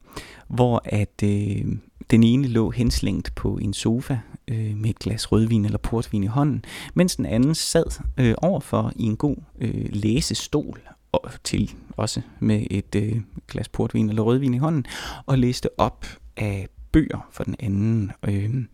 hvor 0.48 0.82
at 0.86 1.24
øh, 1.24 1.66
den 2.12 2.24
ene 2.24 2.48
lå 2.48 2.72
henslængt 2.72 3.36
på 3.36 3.58
en 3.58 3.74
sofa 3.74 4.18
øh, 4.48 4.78
med 4.78 4.90
et 4.90 5.00
glas 5.00 5.32
rødvin 5.32 5.66
eller 5.66 5.78
portvin 5.78 6.24
i 6.24 6.28
hånden, 6.28 6.66
mens 6.94 7.16
den 7.16 7.26
anden 7.26 7.56
sad 7.56 8.02
øh, 8.18 8.36
overfor 8.38 8.92
i 8.96 9.04
en 9.04 9.18
god 9.18 9.38
øh, 9.62 9.86
læsestol 9.90 10.80
og 11.12 11.32
til 11.44 11.76
også 11.98 12.22
med 12.40 12.68
et 12.72 12.96
øh, 12.96 13.22
glas 13.48 13.70
portvin 13.70 14.10
eller 14.10 14.22
rødvin 14.22 14.54
i 14.54 14.58
hånden, 14.58 14.86
og 15.26 15.38
læste 15.38 15.70
op 15.78 16.06
af 16.38 16.68
bøger 16.92 17.28
for 17.32 17.44
den 17.44 17.56
anden. 17.60 18.12
Øh, 18.28 18.66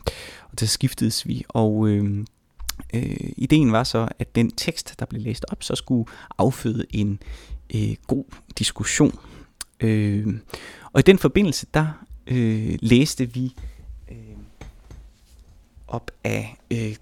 og 0.43 0.53
så 0.59 0.67
skiftedes 0.67 1.27
vi, 1.27 1.45
og 1.49 1.87
øh, 1.87 2.25
øh, 2.93 3.31
ideen 3.37 3.71
var 3.71 3.83
så, 3.83 4.07
at 4.19 4.35
den 4.35 4.51
tekst, 4.51 4.99
der 4.99 5.05
blev 5.05 5.21
læst 5.21 5.45
op, 5.51 5.63
så 5.63 5.75
skulle 5.75 6.11
afføde 6.37 6.85
en 6.89 7.19
øh, 7.75 7.95
god 8.07 8.25
diskussion. 8.57 9.19
Øh, 9.79 10.27
og 10.93 10.99
i 10.99 11.03
den 11.03 11.17
forbindelse, 11.17 11.67
der 11.73 12.05
øh, 12.27 12.77
læste 12.81 13.33
vi 13.33 13.55
øh, 14.11 14.17
op 15.87 16.11
af, 16.23 16.57
øh, 16.71 16.95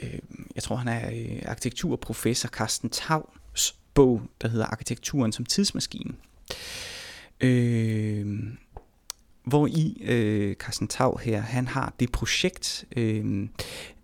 øh, 0.00 0.18
jeg 0.54 0.62
tror 0.62 0.76
han 0.76 0.88
er 0.88 1.10
øh, 1.10 1.42
arkitekturprofessor 1.46 2.48
Carsten 2.48 2.90
Tavs 2.90 3.76
bog, 3.94 4.22
der 4.42 4.48
hedder 4.48 4.66
Arkitekturen 4.66 5.32
som 5.32 5.44
tidsmaskine. 5.44 6.14
Øh, 7.40 8.26
hvor 9.50 9.66
i 9.66 10.02
øh, 10.04 10.54
Carsten 10.54 10.88
Tav 10.88 11.20
her, 11.20 11.40
han 11.40 11.68
har 11.68 11.92
det 12.00 12.12
projekt 12.12 12.84
øh, 12.96 13.48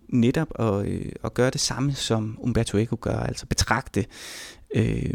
netop 0.08 0.48
at, 0.58 0.86
øh, 0.86 1.12
at 1.24 1.34
gøre 1.34 1.50
det 1.50 1.60
samme, 1.60 1.94
som 1.94 2.38
Umberto 2.40 2.78
Eco 2.78 2.98
gør, 3.00 3.18
altså 3.18 3.46
betragte 3.46 4.06
øh, 4.74 5.14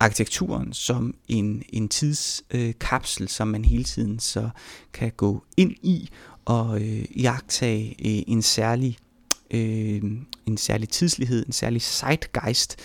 arkitekturen 0.00 0.72
som 0.72 1.14
en, 1.28 1.62
en 1.68 1.88
tidskapsel, 1.88 3.22
øh, 3.22 3.28
som 3.28 3.48
man 3.48 3.64
hele 3.64 3.84
tiden 3.84 4.18
så 4.18 4.50
kan 4.92 5.12
gå 5.16 5.44
ind 5.56 5.72
i 5.82 6.10
og 6.44 6.82
øh, 6.82 7.22
jagtage 7.22 7.88
øh, 7.88 8.22
en 8.26 8.42
særlig 8.42 8.98
øh, 9.50 10.02
en 10.46 10.56
særlig 10.56 10.88
tidslighed, 10.88 11.46
en 11.46 11.52
særlig 11.52 11.82
zeitgeist, 11.82 12.76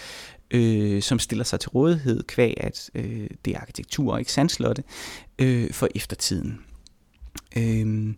øh, 0.51 1.01
som 1.01 1.20
stiller 1.20 1.46
sig 1.46 1.60
til 1.60 1.70
rådighed 1.70 2.24
kvæg, 2.24 2.54
at 2.58 2.89
øh, 2.96 3.30
det 3.46 3.56
er 3.56 3.60
arkitektur 3.60 4.13
og 4.13 4.20
ikke 4.20 4.32
sandslotte, 4.32 4.84
øh, 5.39 5.74
for 5.74 5.88
eftertiden. 5.96 6.60
Øh, 7.58 8.13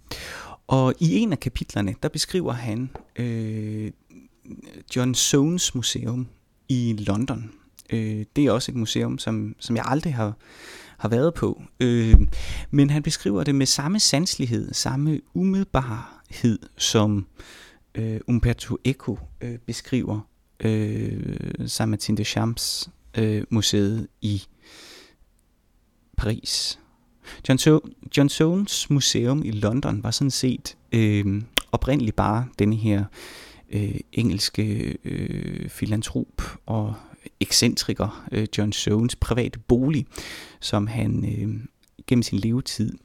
og 0.68 0.94
i 1.00 1.18
en 1.18 1.32
af 1.32 1.40
kapitlerne, 1.40 1.96
der 2.04 2.10
beskriver 2.10 2.54
han 2.54 2.90
øh, 3.16 3.92
John 4.96 5.16
Soanes 5.16 5.76
Museum 5.76 6.28
i 6.70 6.96
London. 7.08 7.52
Øh, 7.90 8.26
det 8.36 8.46
er 8.46 8.52
også 8.52 8.72
et 8.72 8.76
museum, 8.76 9.18
som, 9.18 9.56
som 9.60 9.76
jeg 9.76 9.84
aldrig 9.88 10.16
har, 10.16 10.34
har 10.98 11.10
været 11.10 11.34
på. 11.34 11.62
Øh, 11.80 12.16
men 12.72 12.90
han 12.90 13.04
beskriver 13.04 13.44
det 13.44 13.56
med 13.56 13.66
samme 13.66 14.00
sanslighed, 14.00 14.74
samme 14.74 15.20
umiddelbarhed, 15.34 16.60
som 16.78 17.28
øh, 17.96 18.20
Umberto 18.28 18.78
Eco 18.86 19.20
øh, 19.42 19.58
beskriver 19.58 20.29
øh, 20.64 21.68
Saint-Martin 21.68 22.16
de 22.16 22.24
Champs 22.24 22.90
øh, 23.18 23.44
museet 23.50 24.08
i 24.22 24.44
Paris. 26.18 26.80
John, 27.50 27.58
so 27.58 27.80
John 28.18 28.30
Soanes 28.30 28.90
museum 28.90 29.44
i 29.46 29.52
London 29.52 30.04
var 30.04 30.12
sådan 30.12 30.32
set 30.32 30.78
øh, 30.92 31.42
oprindeligt 31.72 32.16
bare 32.16 32.48
denne 32.60 32.76
her 32.76 33.04
øh, 33.72 34.00
engelske 34.12 34.98
øh, 35.04 35.70
filantrop 35.70 36.58
og 36.66 36.94
ekscentriker 37.40 38.28
øh, 38.32 38.48
John 38.58 38.74
Soanes 38.74 39.16
private 39.16 39.60
bolig, 39.60 40.06
som 40.60 40.88
han 40.88 41.26
øh, 41.26 41.60
gennem 42.08 42.24
sin 42.24 42.40
levetid 42.40 42.98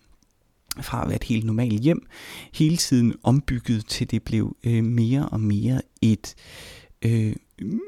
fra 0.82 1.02
at 1.02 1.08
være 1.08 1.16
et 1.16 1.24
helt 1.24 1.44
normalt 1.44 1.80
hjem, 1.80 2.06
hele 2.54 2.76
tiden 2.76 3.14
ombygget 3.22 3.86
til 3.86 4.10
det 4.10 4.22
blev 4.22 4.56
øh, 4.64 4.84
mere 4.84 5.28
og 5.28 5.40
mere 5.40 5.82
et 6.02 6.34
øh, 7.04 7.36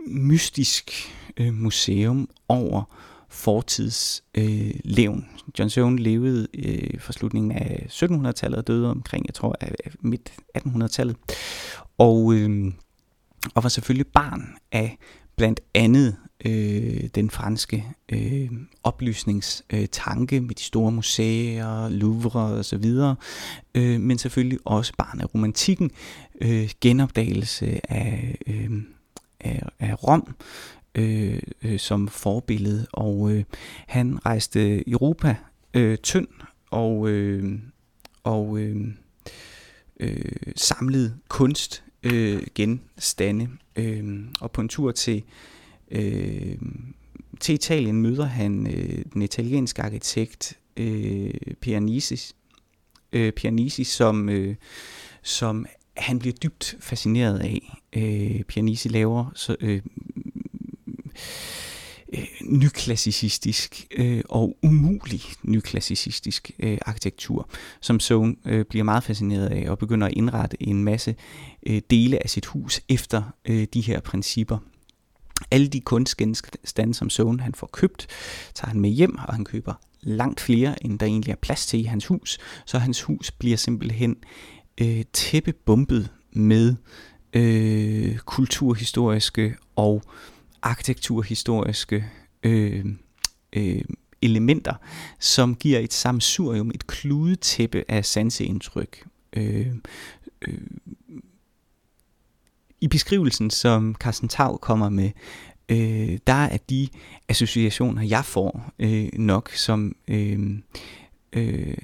mystisk 0.06 0.90
øh, 1.37 1.54
museum 1.54 2.28
over 2.49 2.82
fortidslevn. 3.28 4.66
øh, 4.66 4.75
levn. 4.85 5.26
John 5.58 5.70
Søvn 5.70 5.99
levede 5.99 6.49
øh, 6.54 7.00
fra 7.00 7.12
slutningen 7.12 7.52
af 7.52 7.87
1700-tallet 7.90 8.58
og 8.58 8.66
døde 8.66 8.90
omkring, 8.90 9.26
jeg 9.26 9.35
tror, 9.35 9.56
af 9.61 9.73
midt 10.00 10.32
1800-tallet. 10.58 11.16
Og, 11.99 12.35
øh, 12.35 12.73
og 13.54 13.62
var 13.62 13.68
selvfølgelig 13.68 14.06
barn 14.06 14.56
af 14.73 14.99
blandt 15.37 15.61
andet 15.75 16.16
øh, 16.44 17.08
den 17.14 17.30
franske 17.30 17.87
øh, 18.12 18.50
oplysningstanke 18.82 20.37
øh, 20.37 20.42
med 20.42 20.54
de 20.54 20.62
store 20.62 20.92
museer, 20.92 21.88
Louvre 21.88 22.58
og 22.58 22.64
så 22.64 22.76
videre, 22.76 23.16
øh, 23.75 24.00
men 24.00 24.18
selvfølgelig 24.18 24.58
også 24.64 24.92
barn 24.99 25.20
af 25.20 25.35
romantikken, 25.35 25.90
øh, 26.40 26.70
genopdagelse 26.80 27.92
af, 27.92 28.38
øh, 28.46 28.70
af, 29.46 29.62
af 29.78 30.04
Rom, 30.04 30.34
øh, 30.94 31.42
øh, 31.62 31.78
som 31.78 32.08
forbillede, 32.08 32.86
og 32.92 33.32
øh, 33.32 33.44
han 33.86 34.26
rejste 34.26 34.90
Europa 34.90 35.36
øh, 35.74 35.98
tynd 35.98 36.28
og, 36.70 37.08
øh, 37.08 37.58
og 38.24 38.58
øh, 38.58 38.86
øh, 40.00 40.32
samlede 40.56 41.16
kunst 41.28 41.85
øh, 42.02 42.42
genstande. 42.54 43.48
Øh, 43.76 44.24
og 44.40 44.50
på 44.50 44.61
en 44.61 44.68
tur 44.68 44.92
til, 44.92 45.22
øh, 45.90 46.59
til 47.40 47.54
Italien 47.54 48.02
møder 48.02 48.24
han 48.24 48.66
øh, 48.66 49.04
den 49.12 49.22
italienske 49.22 49.82
arkitekt 49.82 50.59
øh, 50.76 51.30
Pianisi, 51.61 52.35
øh, 53.12 53.32
Pianisi 53.32 53.85
som, 53.85 54.28
øh, 54.28 54.56
som 55.22 55.66
han 55.96 56.18
bliver 56.18 56.35
dybt 56.42 56.76
fascineret 56.80 57.38
af. 57.38 57.80
Øh, 57.92 58.42
Pianisi 58.42 58.88
laver 58.88 59.30
så, 59.35 59.56
øh, 59.61 59.82
øh, 62.12 62.26
nyklassicistisk 62.44 63.87
øh, 63.96 64.22
og 64.28 64.56
umulig 64.62 65.22
nyklassicistisk 65.42 66.50
øh, 66.59 66.78
arkitektur, 66.87 67.48
som 67.80 68.00
Sohn 68.00 68.37
øh, 68.44 68.64
bliver 68.64 68.85
meget 68.85 69.04
fascineret 69.04 69.46
af 69.46 69.70
og 69.70 69.78
begynder 69.78 70.06
at 70.06 70.12
indrette 70.12 70.62
en 70.62 70.85
masse 70.85 71.14
øh, 71.66 71.82
dele 71.90 72.22
af 72.22 72.30
sit 72.30 72.46
hus 72.46 72.80
efter 72.88 73.22
øh, 73.44 73.66
de 73.74 73.80
her 73.80 74.00
principper. 74.00 74.59
Alle 75.50 75.68
de 75.68 75.80
kunstgenstande, 75.80 76.94
som 76.94 77.11
Sohn 77.11 77.40
han 77.40 77.54
får 77.54 77.70
købt, 77.72 78.06
tager 78.54 78.68
han 78.68 78.80
med 78.80 78.90
hjem, 78.90 79.18
og 79.28 79.35
han 79.35 79.44
køber 79.44 79.74
langt 80.00 80.40
flere, 80.40 80.85
end 80.85 80.98
der 80.98 81.06
egentlig 81.06 81.32
er 81.32 81.37
plads 81.37 81.66
til 81.66 81.80
i 81.80 81.82
hans 81.82 82.06
hus, 82.06 82.38
så 82.66 82.78
hans 82.78 83.02
hus 83.02 83.30
bliver 83.30 83.56
simpelthen 83.56 84.16
øh, 84.80 85.04
tæppebumpet 85.12 86.10
med 86.32 86.74
øh, 87.32 88.16
kulturhistoriske 88.18 89.56
og 89.76 90.02
arkitekturhistoriske 90.62 92.04
øh, 92.42 92.84
øh, 93.52 93.84
elementer, 94.22 94.74
som 95.18 95.54
giver 95.54 95.78
et 95.78 95.92
samsurium, 95.92 96.70
et 96.74 96.86
kludetæppe 96.86 97.84
af 97.88 98.04
sanseindtryk. 98.04 99.04
Øh, 99.32 99.66
øh, 100.48 100.58
I 102.80 102.88
beskrivelsen, 102.88 103.50
som 103.50 103.94
Carsten 103.94 104.28
Tav 104.28 104.58
kommer 104.58 104.88
med, 104.88 105.10
øh, 105.68 106.18
der 106.26 106.32
er 106.32 106.58
de 106.70 106.88
associationer, 107.28 108.02
jeg 108.02 108.24
får 108.24 108.72
øh, 108.78 109.08
nok, 109.12 109.50
som 109.52 109.96
øh, 110.08 110.58
øh, 111.32 111.76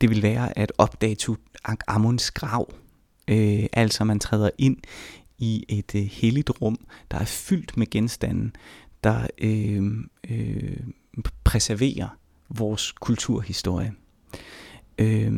det 0.00 0.10
vil 0.10 0.22
være 0.22 0.58
at 0.58 0.72
opdage 0.78 1.14
Tutankhamuns 1.60 2.30
grav. 2.30 2.72
Øh, 3.28 3.66
altså 3.72 4.04
man 4.04 4.20
træder 4.20 4.50
ind 4.58 4.76
i 5.38 5.64
et 5.68 5.94
øh, 5.94 6.02
helligt 6.02 6.50
rum, 6.62 6.78
der 7.10 7.18
er 7.18 7.24
fyldt 7.24 7.76
med 7.76 7.90
genstande, 7.90 8.50
der 9.04 9.26
øh, 9.38 9.82
øh, 10.30 10.76
preserverer 11.44 12.08
vores 12.48 12.92
kulturhistorie. 12.92 13.92
Øh, 14.98 15.32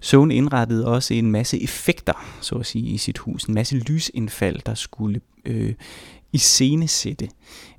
Søvn 0.00 0.30
indrettede 0.30 0.86
også 0.86 1.14
en 1.14 1.30
masse 1.30 1.62
effekter, 1.62 2.38
så 2.40 2.54
at 2.54 2.66
sige, 2.66 2.88
i 2.88 2.98
sit 2.98 3.18
hus. 3.18 3.44
En 3.44 3.54
masse 3.54 3.76
lysindfald, 3.76 4.60
der 4.66 4.74
skulle 4.74 5.20
øh, 5.44 5.74
iscenesætte 6.32 7.28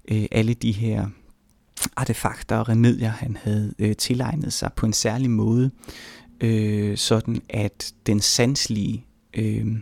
øh, 0.08 0.26
alle 0.32 0.54
de 0.54 0.72
her 0.72 1.08
artefakter 1.96 2.58
og 2.58 2.70
remedier, 2.70 3.10
han 3.10 3.38
havde 3.44 3.74
øh, 3.80 3.96
tilegnet 3.96 4.54
sig 4.54 4.72
på 4.76 4.86
en 4.86 4.94
særlig 4.94 5.30
måde, 5.30 5.72
øh, 6.44 6.98
sådan 6.98 7.42
at 7.50 7.94
den 8.06 8.20
sanslige 8.20 9.06
øh, 9.34 9.78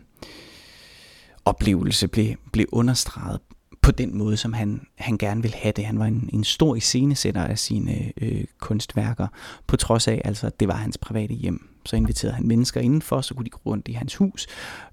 oplevelse 1.46 2.08
blev, 2.08 2.36
blev 2.52 2.66
understreget 2.72 3.40
på 3.82 3.92
den 3.92 4.18
måde, 4.18 4.38
som 4.38 4.54
han, 4.54 4.82
han 4.96 5.18
gerne 5.18 5.42
ville 5.42 5.58
have 5.58 5.72
det. 5.72 5.86
Han 5.86 6.00
var 6.00 6.06
en, 6.06 6.30
en 6.34 6.44
stor 6.44 6.76
iscenesætter 6.76 7.44
af 7.44 7.60
sine 7.60 8.14
øh, 8.22 8.44
kunstværker, 8.60 9.28
på 9.68 9.78
trods 9.78 10.08
af, 10.08 10.22
altså, 10.26 10.48
at 10.48 10.60
det 10.60 10.68
var 10.68 10.76
hans 10.76 10.98
private 10.98 11.34
hjem. 11.34 11.70
Så 11.86 11.96
inviterede 11.96 12.36
han 12.36 12.48
mennesker 12.48 12.82
indenfor, 12.82 13.22
så 13.22 13.34
kunne 13.34 13.46
de 13.46 13.50
gå 13.50 13.60
rundt 13.66 13.88
i 13.88 13.92
hans 13.92 14.16
hus 14.16 14.48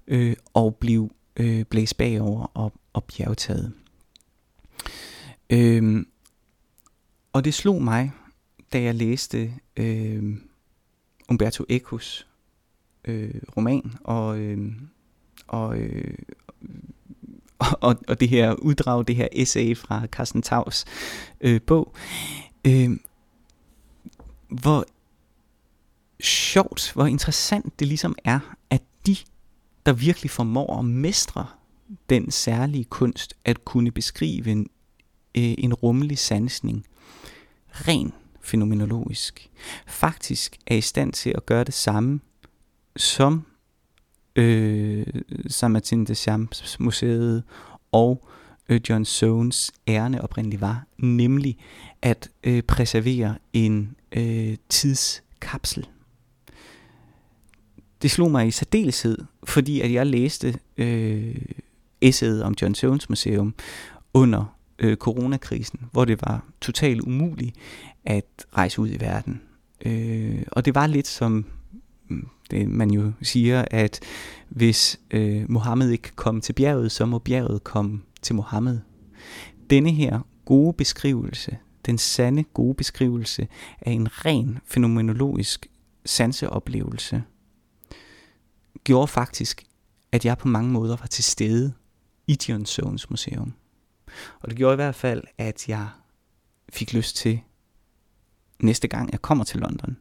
øh, 0.07 0.35
og 0.53 0.75
blive 0.75 1.09
øh, 1.37 1.65
blæst 1.65 1.97
bagover 1.97 2.51
og, 2.53 2.73
og 2.93 3.03
bjergtaget. 3.03 3.73
Øh, 5.49 6.05
og 7.33 7.45
det 7.45 7.53
slog 7.53 7.81
mig, 7.81 8.11
da 8.73 8.81
jeg 8.81 8.95
læste 8.95 9.53
øh, 9.77 10.37
Umberto 11.29 11.65
Ecos 11.69 12.27
øh, 13.05 13.41
roman 13.57 13.93
og, 14.03 14.39
øh, 14.39 14.71
og, 15.47 15.77
øh, 15.77 16.17
og, 17.81 17.95
og 18.07 18.19
det 18.19 18.29
her 18.29 18.53
uddrag, 18.53 19.07
det 19.07 19.15
her 19.15 19.27
essay 19.31 19.77
fra 19.77 20.07
Carsten 20.07 20.41
Taus 20.41 20.85
øh, 21.41 21.61
bog, 21.61 21.95
øh, 22.65 22.89
hvor 24.49 24.85
sjovt, 26.19 26.91
hvor 26.93 27.05
interessant 27.05 27.79
det 27.79 27.87
ligesom 27.87 28.15
er, 28.23 28.39
at 28.69 28.81
de, 29.05 29.15
der 29.85 29.93
virkelig 29.93 30.31
formår 30.31 30.79
at 30.79 30.85
mestre 30.85 31.47
den 32.09 32.31
særlige 32.31 32.83
kunst, 32.83 33.33
at 33.45 33.65
kunne 33.65 33.91
beskrive 33.91 34.47
en, 34.47 34.69
øh, 35.35 35.53
en 35.57 35.73
rummelig 35.73 36.17
sansning, 36.17 36.85
ren 37.71 38.13
fænomenologisk, 38.49 39.49
faktisk 39.87 40.57
er 40.67 40.75
i 40.75 40.81
stand 40.81 41.13
til 41.13 41.33
at 41.35 41.45
gøre 41.45 41.63
det 41.63 41.73
samme 41.73 42.19
som 42.95 43.45
øh, 44.35 45.05
Saint 45.47 45.73
Martin 45.73 46.05
de 46.05 46.15
Champs 46.15 46.79
museet 46.79 47.43
og 47.91 48.27
øh, 48.69 48.81
John 48.89 49.05
Soanes 49.05 49.71
ærne 49.87 50.21
oprindeligt 50.21 50.61
var, 50.61 50.85
nemlig 50.97 51.57
at 52.01 52.29
øh, 52.43 52.63
præservere 52.63 53.37
en 53.53 53.95
øh, 54.11 54.57
tidskapsel. 54.69 55.87
Det 58.01 58.11
slog 58.11 58.31
mig 58.31 58.47
i 58.47 58.51
særdeleshed, 58.51 59.17
fordi 59.43 59.81
at 59.81 59.93
jeg 59.93 60.05
læste 60.05 60.59
øh, 60.77 61.35
essayet 62.01 62.43
om 62.43 62.55
John 62.61 62.75
Soanes 62.75 63.09
museum 63.09 63.53
under 64.13 64.55
øh, 64.79 64.97
coronakrisen, 64.97 65.79
hvor 65.91 66.05
det 66.05 66.21
var 66.21 66.45
totalt 66.61 67.01
umuligt 67.01 67.55
at 68.09 68.25
rejse 68.57 68.81
ud 68.81 68.89
i 68.89 68.99
verden. 68.99 69.41
Øh, 69.85 70.43
og 70.51 70.65
det 70.65 70.75
var 70.75 70.87
lidt 70.87 71.07
som 71.07 71.45
mm, 72.07 72.27
det 72.51 72.69
man 72.69 72.91
jo 72.91 73.11
siger, 73.21 73.65
at 73.71 73.99
hvis 74.49 74.99
øh, 75.11 75.51
Mohammed 75.51 75.89
ikke 75.89 76.11
kom 76.15 76.41
til 76.41 76.53
bjerget, 76.53 76.91
så 76.91 77.05
må 77.05 77.19
bjerget 77.19 77.63
komme 77.63 78.01
til 78.21 78.35
Mohammed. 78.35 78.79
Denne 79.69 79.91
her 79.91 80.19
gode 80.45 80.73
beskrivelse, 80.73 81.57
den 81.85 81.97
sande 81.97 82.43
gode 82.43 82.73
beskrivelse 82.73 83.47
af 83.81 83.91
en 83.91 84.25
ren 84.25 84.59
fænomenologisk 84.65 85.67
sanseoplevelse 86.05 87.23
gjorde 88.83 89.07
faktisk, 89.07 89.63
at 90.11 90.25
jeg 90.25 90.37
på 90.37 90.47
mange 90.47 90.71
måder 90.71 90.95
var 90.95 91.07
til 91.07 91.23
stede 91.23 91.73
i 92.27 92.35
Dion 92.35 92.65
Sohns 92.65 93.09
museum. 93.09 93.53
Og 94.39 94.49
det 94.49 94.57
gjorde 94.57 94.73
i 94.73 94.75
hvert 94.75 94.95
fald, 94.95 95.23
at 95.37 95.69
jeg 95.69 95.87
fik 96.73 96.93
lyst 96.93 97.15
til 97.15 97.41
næste 98.61 98.87
gang 98.87 99.11
jeg 99.11 99.21
kommer 99.21 99.43
til 99.43 99.59
London 99.59 99.97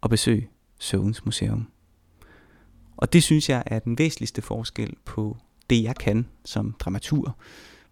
og 0.00 0.10
besøge 0.10 0.50
Søvens 0.78 1.24
museum. 1.24 1.68
Og 2.96 3.12
det 3.12 3.22
synes 3.22 3.48
jeg 3.48 3.62
er 3.66 3.78
den 3.78 3.98
væsentligste 3.98 4.42
forskel 4.42 4.94
på 5.04 5.36
det, 5.70 5.82
jeg 5.82 5.96
kan 5.96 6.26
som 6.44 6.72
dramatur, 6.72 7.36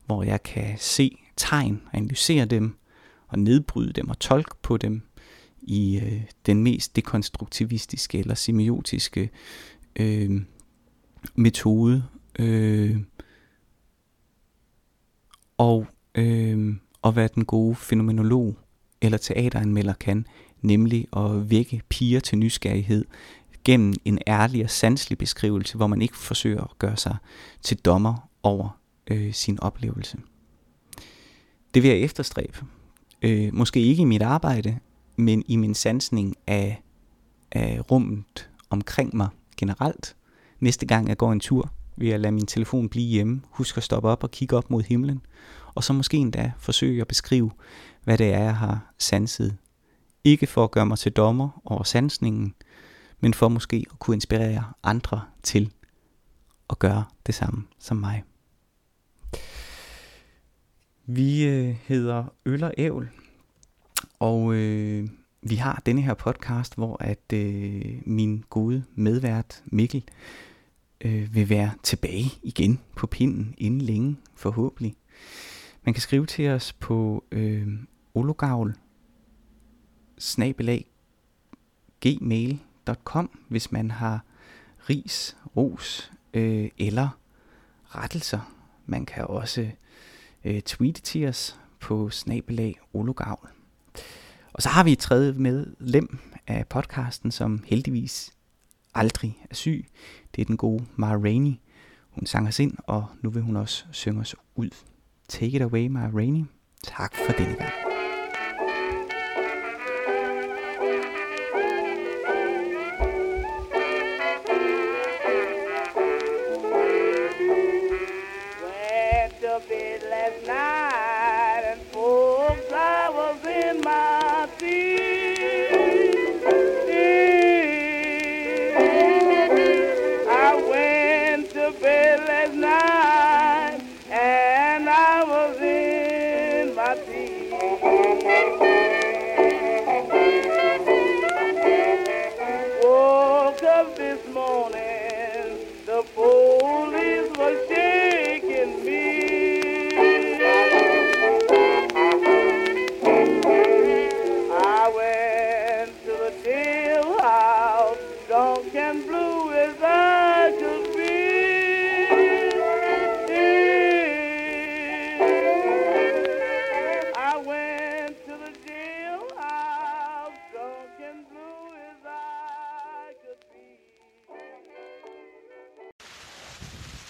hvor 0.07 0.23
jeg 0.23 0.43
kan 0.43 0.79
se 0.79 1.19
tegn 1.37 1.83
analysere 1.93 2.45
dem 2.45 2.77
og 3.29 3.39
nedbryde 3.39 3.93
dem 3.93 4.09
og 4.09 4.19
tolke 4.19 4.55
på 4.63 4.77
dem 4.77 5.03
i 5.59 6.01
øh, 6.03 6.23
den 6.47 6.63
mest 6.63 6.97
dekonstruktivistiske 6.97 8.19
eller 8.19 8.35
semiotiske 8.35 9.31
øh, 9.97 10.43
metode. 11.35 12.05
Øh, 12.39 13.01
og, 15.59 15.87
øh, 16.15 16.77
og 17.03 17.13
hvad 17.13 17.29
den 17.29 17.45
gode 17.45 17.75
fænomenolog 17.75 18.59
eller 19.01 19.19
teateranmelder 19.19 19.93
kan, 19.93 20.27
nemlig 20.63 21.07
at 21.17 21.51
vække 21.51 21.83
piger 21.89 22.21
til 22.21 22.39
nysgerrighed 22.39 23.05
gennem 23.65 23.95
en 24.05 24.19
ærlig 24.27 24.65
og 24.65 24.71
sanselig 24.71 25.19
beskrivelse, 25.19 25.77
hvor 25.77 25.87
man 25.87 26.03
ikke 26.03 26.17
forsøger 26.17 26.65
at 26.65 26.79
gøre 26.79 26.97
sig 26.97 27.17
til 27.63 27.79
dommer 27.79 28.29
over 28.43 28.79
øh, 29.11 29.33
sin 29.33 29.61
oplevelse. 29.61 30.19
Det 31.75 31.83
vil 31.83 31.91
jeg 31.91 31.99
efterstræbe. 31.99 32.59
Øh, 33.23 33.55
måske 33.55 33.81
ikke 33.81 34.03
i 34.03 34.05
mit 34.05 34.23
arbejde, 34.23 34.79
men 35.17 35.45
i 35.49 35.57
min 35.57 35.75
sansning 35.75 36.37
af, 36.47 36.83
af 37.53 37.91
rummet 37.91 38.51
omkring 38.71 39.17
mig 39.17 39.29
generelt. 39.57 40.17
Næste 40.61 40.87
gang 40.87 41.09
jeg 41.09 41.17
går 41.17 41.33
en 41.33 41.41
tur, 41.41 41.73
vil 41.97 42.09
jeg 42.09 42.21
lade 42.21 42.33
min 42.33 42.47
telefon 42.47 42.89
blive 42.89 43.07
hjemme, 43.07 43.43
huske 43.51 43.79
at 43.79 43.85
stoppe 43.85 44.09
op 44.09 44.23
og 44.23 44.31
kigge 44.31 44.57
op 44.57 44.71
mod 44.71 44.83
himlen, 44.83 45.21
og 45.75 45.85
så 45.85 45.93
måske 45.93 46.17
endda 46.17 46.53
forsøge 46.59 47.01
at 47.01 47.09
beskrive, 47.09 47.51
hvad 48.07 48.19
det 48.19 48.35
er, 48.35 48.43
jeg 48.43 48.57
har 48.57 48.95
sanset. 48.99 49.57
Ikke 50.25 50.47
for 50.47 50.65
at 50.65 50.71
gøre 50.71 50.87
mig 50.87 50.99
til 50.99 51.13
dommer 51.13 51.63
over 51.65 51.83
sansningen, 51.83 52.55
men 53.21 53.35
for 53.35 53.49
måske 53.49 53.87
at 53.93 53.99
kunne 53.99 54.15
inspirere 54.15 54.73
andre 54.83 55.25
til 55.43 55.73
at 56.71 56.79
gøre 56.79 57.05
det 57.27 57.35
samme 57.35 57.65
som 57.79 57.97
mig. 57.97 58.25
Vi 61.07 61.47
øh, 61.47 61.77
hedder 61.83 62.25
Øl 62.47 62.65
og 62.65 62.75
Ævl, 62.79 63.11
og 64.19 64.55
øh, 64.55 65.09
vi 65.43 65.55
har 65.55 65.83
denne 65.87 66.03
her 66.03 66.15
podcast, 66.15 66.75
hvor 66.75 66.97
at 67.03 67.33
øh, 67.33 68.03
min 68.05 68.45
gode 68.51 68.85
medvært 68.95 69.63
Mikkel 69.65 70.05
øh, 71.01 71.35
vil 71.35 71.49
være 71.49 71.71
tilbage 71.83 72.33
igen 72.43 72.81
på 72.97 73.07
pinden 73.07 73.55
inden 73.59 73.81
længe, 73.81 74.17
forhåbentlig. 74.35 74.97
Man 75.85 75.95
kan 75.95 76.01
skrive 76.01 76.27
til 76.27 76.49
os 76.49 76.73
på 76.73 77.25
øh, 77.33 77.69
ologavl 78.43 78.75
snabelag 80.19 80.91
gmail.com, 82.01 83.39
hvis 83.49 83.73
man 83.73 83.91
har 83.91 84.25
ris, 84.91 85.37
ros 85.57 86.13
øh, 86.35 86.71
eller 86.79 87.09
rettelser. 87.85 88.53
Man 88.87 89.07
kan 89.07 89.27
også 89.27 89.71
øh, 90.45 90.61
tweete 90.61 91.01
til 91.01 91.29
os 91.29 91.61
på 91.81 92.11
snabelag 92.11 92.79
ologavl. 92.93 93.49
Og 94.53 94.63
så 94.63 94.69
har 94.69 94.85
vi 94.85 94.93
et 94.93 94.99
tredje 94.99 95.33
medlem 95.33 96.19
af 96.47 96.67
podcasten, 96.69 97.31
som 97.31 97.65
heldigvis 97.67 98.33
aldrig 98.95 99.47
er 99.51 99.55
syg. 99.55 99.87
Det 100.35 100.43
er 100.43 100.47
den 100.47 100.57
gode 100.57 100.87
Ma 100.97 101.13
Rainey. 101.13 101.55
Hun 102.11 102.27
sang 102.27 102.49
os 102.49 102.59
ind, 102.59 102.75
og 102.79 103.07
nu 103.23 103.31
vil 103.31 103.43
hun 103.43 103.57
også 103.57 103.85
synge 103.91 104.21
os 104.21 104.37
ud. 104.55 104.71
Take 105.29 105.57
it 105.57 105.63
away, 105.63 105.87
Ma 105.87 106.11
Rainey. 106.15 106.45
Tak 106.83 107.15
for 107.27 107.33
denne 107.33 107.55
gang. 107.55 107.96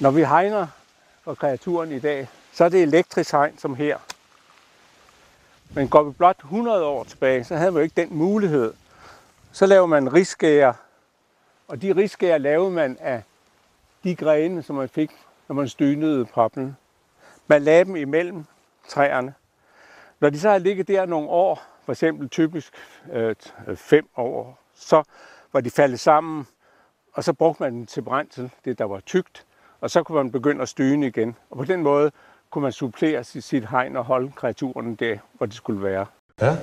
Når 0.01 0.11
vi 0.11 0.25
hegner 0.25 0.67
for 1.23 1.35
kreaturen 1.35 1.93
i 1.93 1.99
dag, 1.99 2.29
så 2.53 2.65
er 2.65 2.69
det 2.69 2.83
elektrisk 2.83 3.33
hegn 3.33 3.59
som 3.59 3.75
her. 3.75 3.99
Men 5.75 5.89
går 5.89 6.03
vi 6.03 6.13
blot 6.13 6.39
100 6.39 6.85
år 6.85 7.05
tilbage, 7.05 7.45
så 7.45 7.57
havde 7.57 7.73
man 7.73 7.81
jo 7.81 7.85
ikke 7.85 8.01
den 8.01 8.17
mulighed. 8.17 8.75
Så 9.53 9.67
laver 9.67 9.87
man 9.87 10.15
riskære, 10.15 10.75
og 11.69 11.83
de 11.83 11.97
riskære 11.97 12.39
lavede 12.39 12.71
man 12.71 12.97
af 13.01 13.23
de 14.05 14.15
grene, 14.17 14.63
som 14.63 14.77
man 14.77 14.89
fik, 14.89 15.11
når 15.49 15.55
man 15.55 15.69
stynede 15.69 16.25
pappen. 16.25 16.77
Man 17.47 17.63
lagde 17.63 17.85
dem 17.85 17.97
imellem 17.97 18.45
træerne. 18.89 19.35
Når 20.21 20.31
de 20.31 20.41
så 20.41 20.51
har 20.51 20.59
ligget 20.59 20.89
der 20.89 21.07
nogle 21.07 21.29
år, 21.29 21.63
for 21.85 21.93
eksempel 21.93 22.29
typisk 22.29 22.73
øh, 23.13 23.35
øh, 23.67 23.77
fem 23.77 24.09
år, 24.17 24.59
så 24.75 25.03
var 25.53 25.61
de 25.61 25.71
faldet 25.71 26.01
sammen, 26.01 26.47
og 27.13 27.25
så 27.25 27.33
brugte 27.33 27.63
man 27.63 27.75
dem 27.75 27.87
til 27.87 28.03
brændsel, 28.03 28.51
det 28.65 28.79
der 28.79 28.85
var 28.85 29.01
tygt 29.01 29.47
og 29.81 29.91
så 29.91 30.03
kunne 30.03 30.17
man 30.17 30.33
begynde 30.33 30.63
at 30.63 30.69
styne 30.69 31.07
igen. 31.07 31.37
Og 31.51 31.57
på 31.57 31.65
den 31.65 31.83
måde 31.83 32.11
kunne 32.51 32.63
man 32.63 32.73
supplere 32.73 33.25
sit, 33.25 33.45
sit 33.45 33.69
hegn 33.69 33.97
og 33.97 34.05
holde 34.05 34.33
kreaturen 34.37 34.95
der, 34.95 35.17
hvor 35.35 35.47
det 35.47 35.55
skulle 35.55 35.83
være. 35.83 36.07
Ja. 36.41 36.57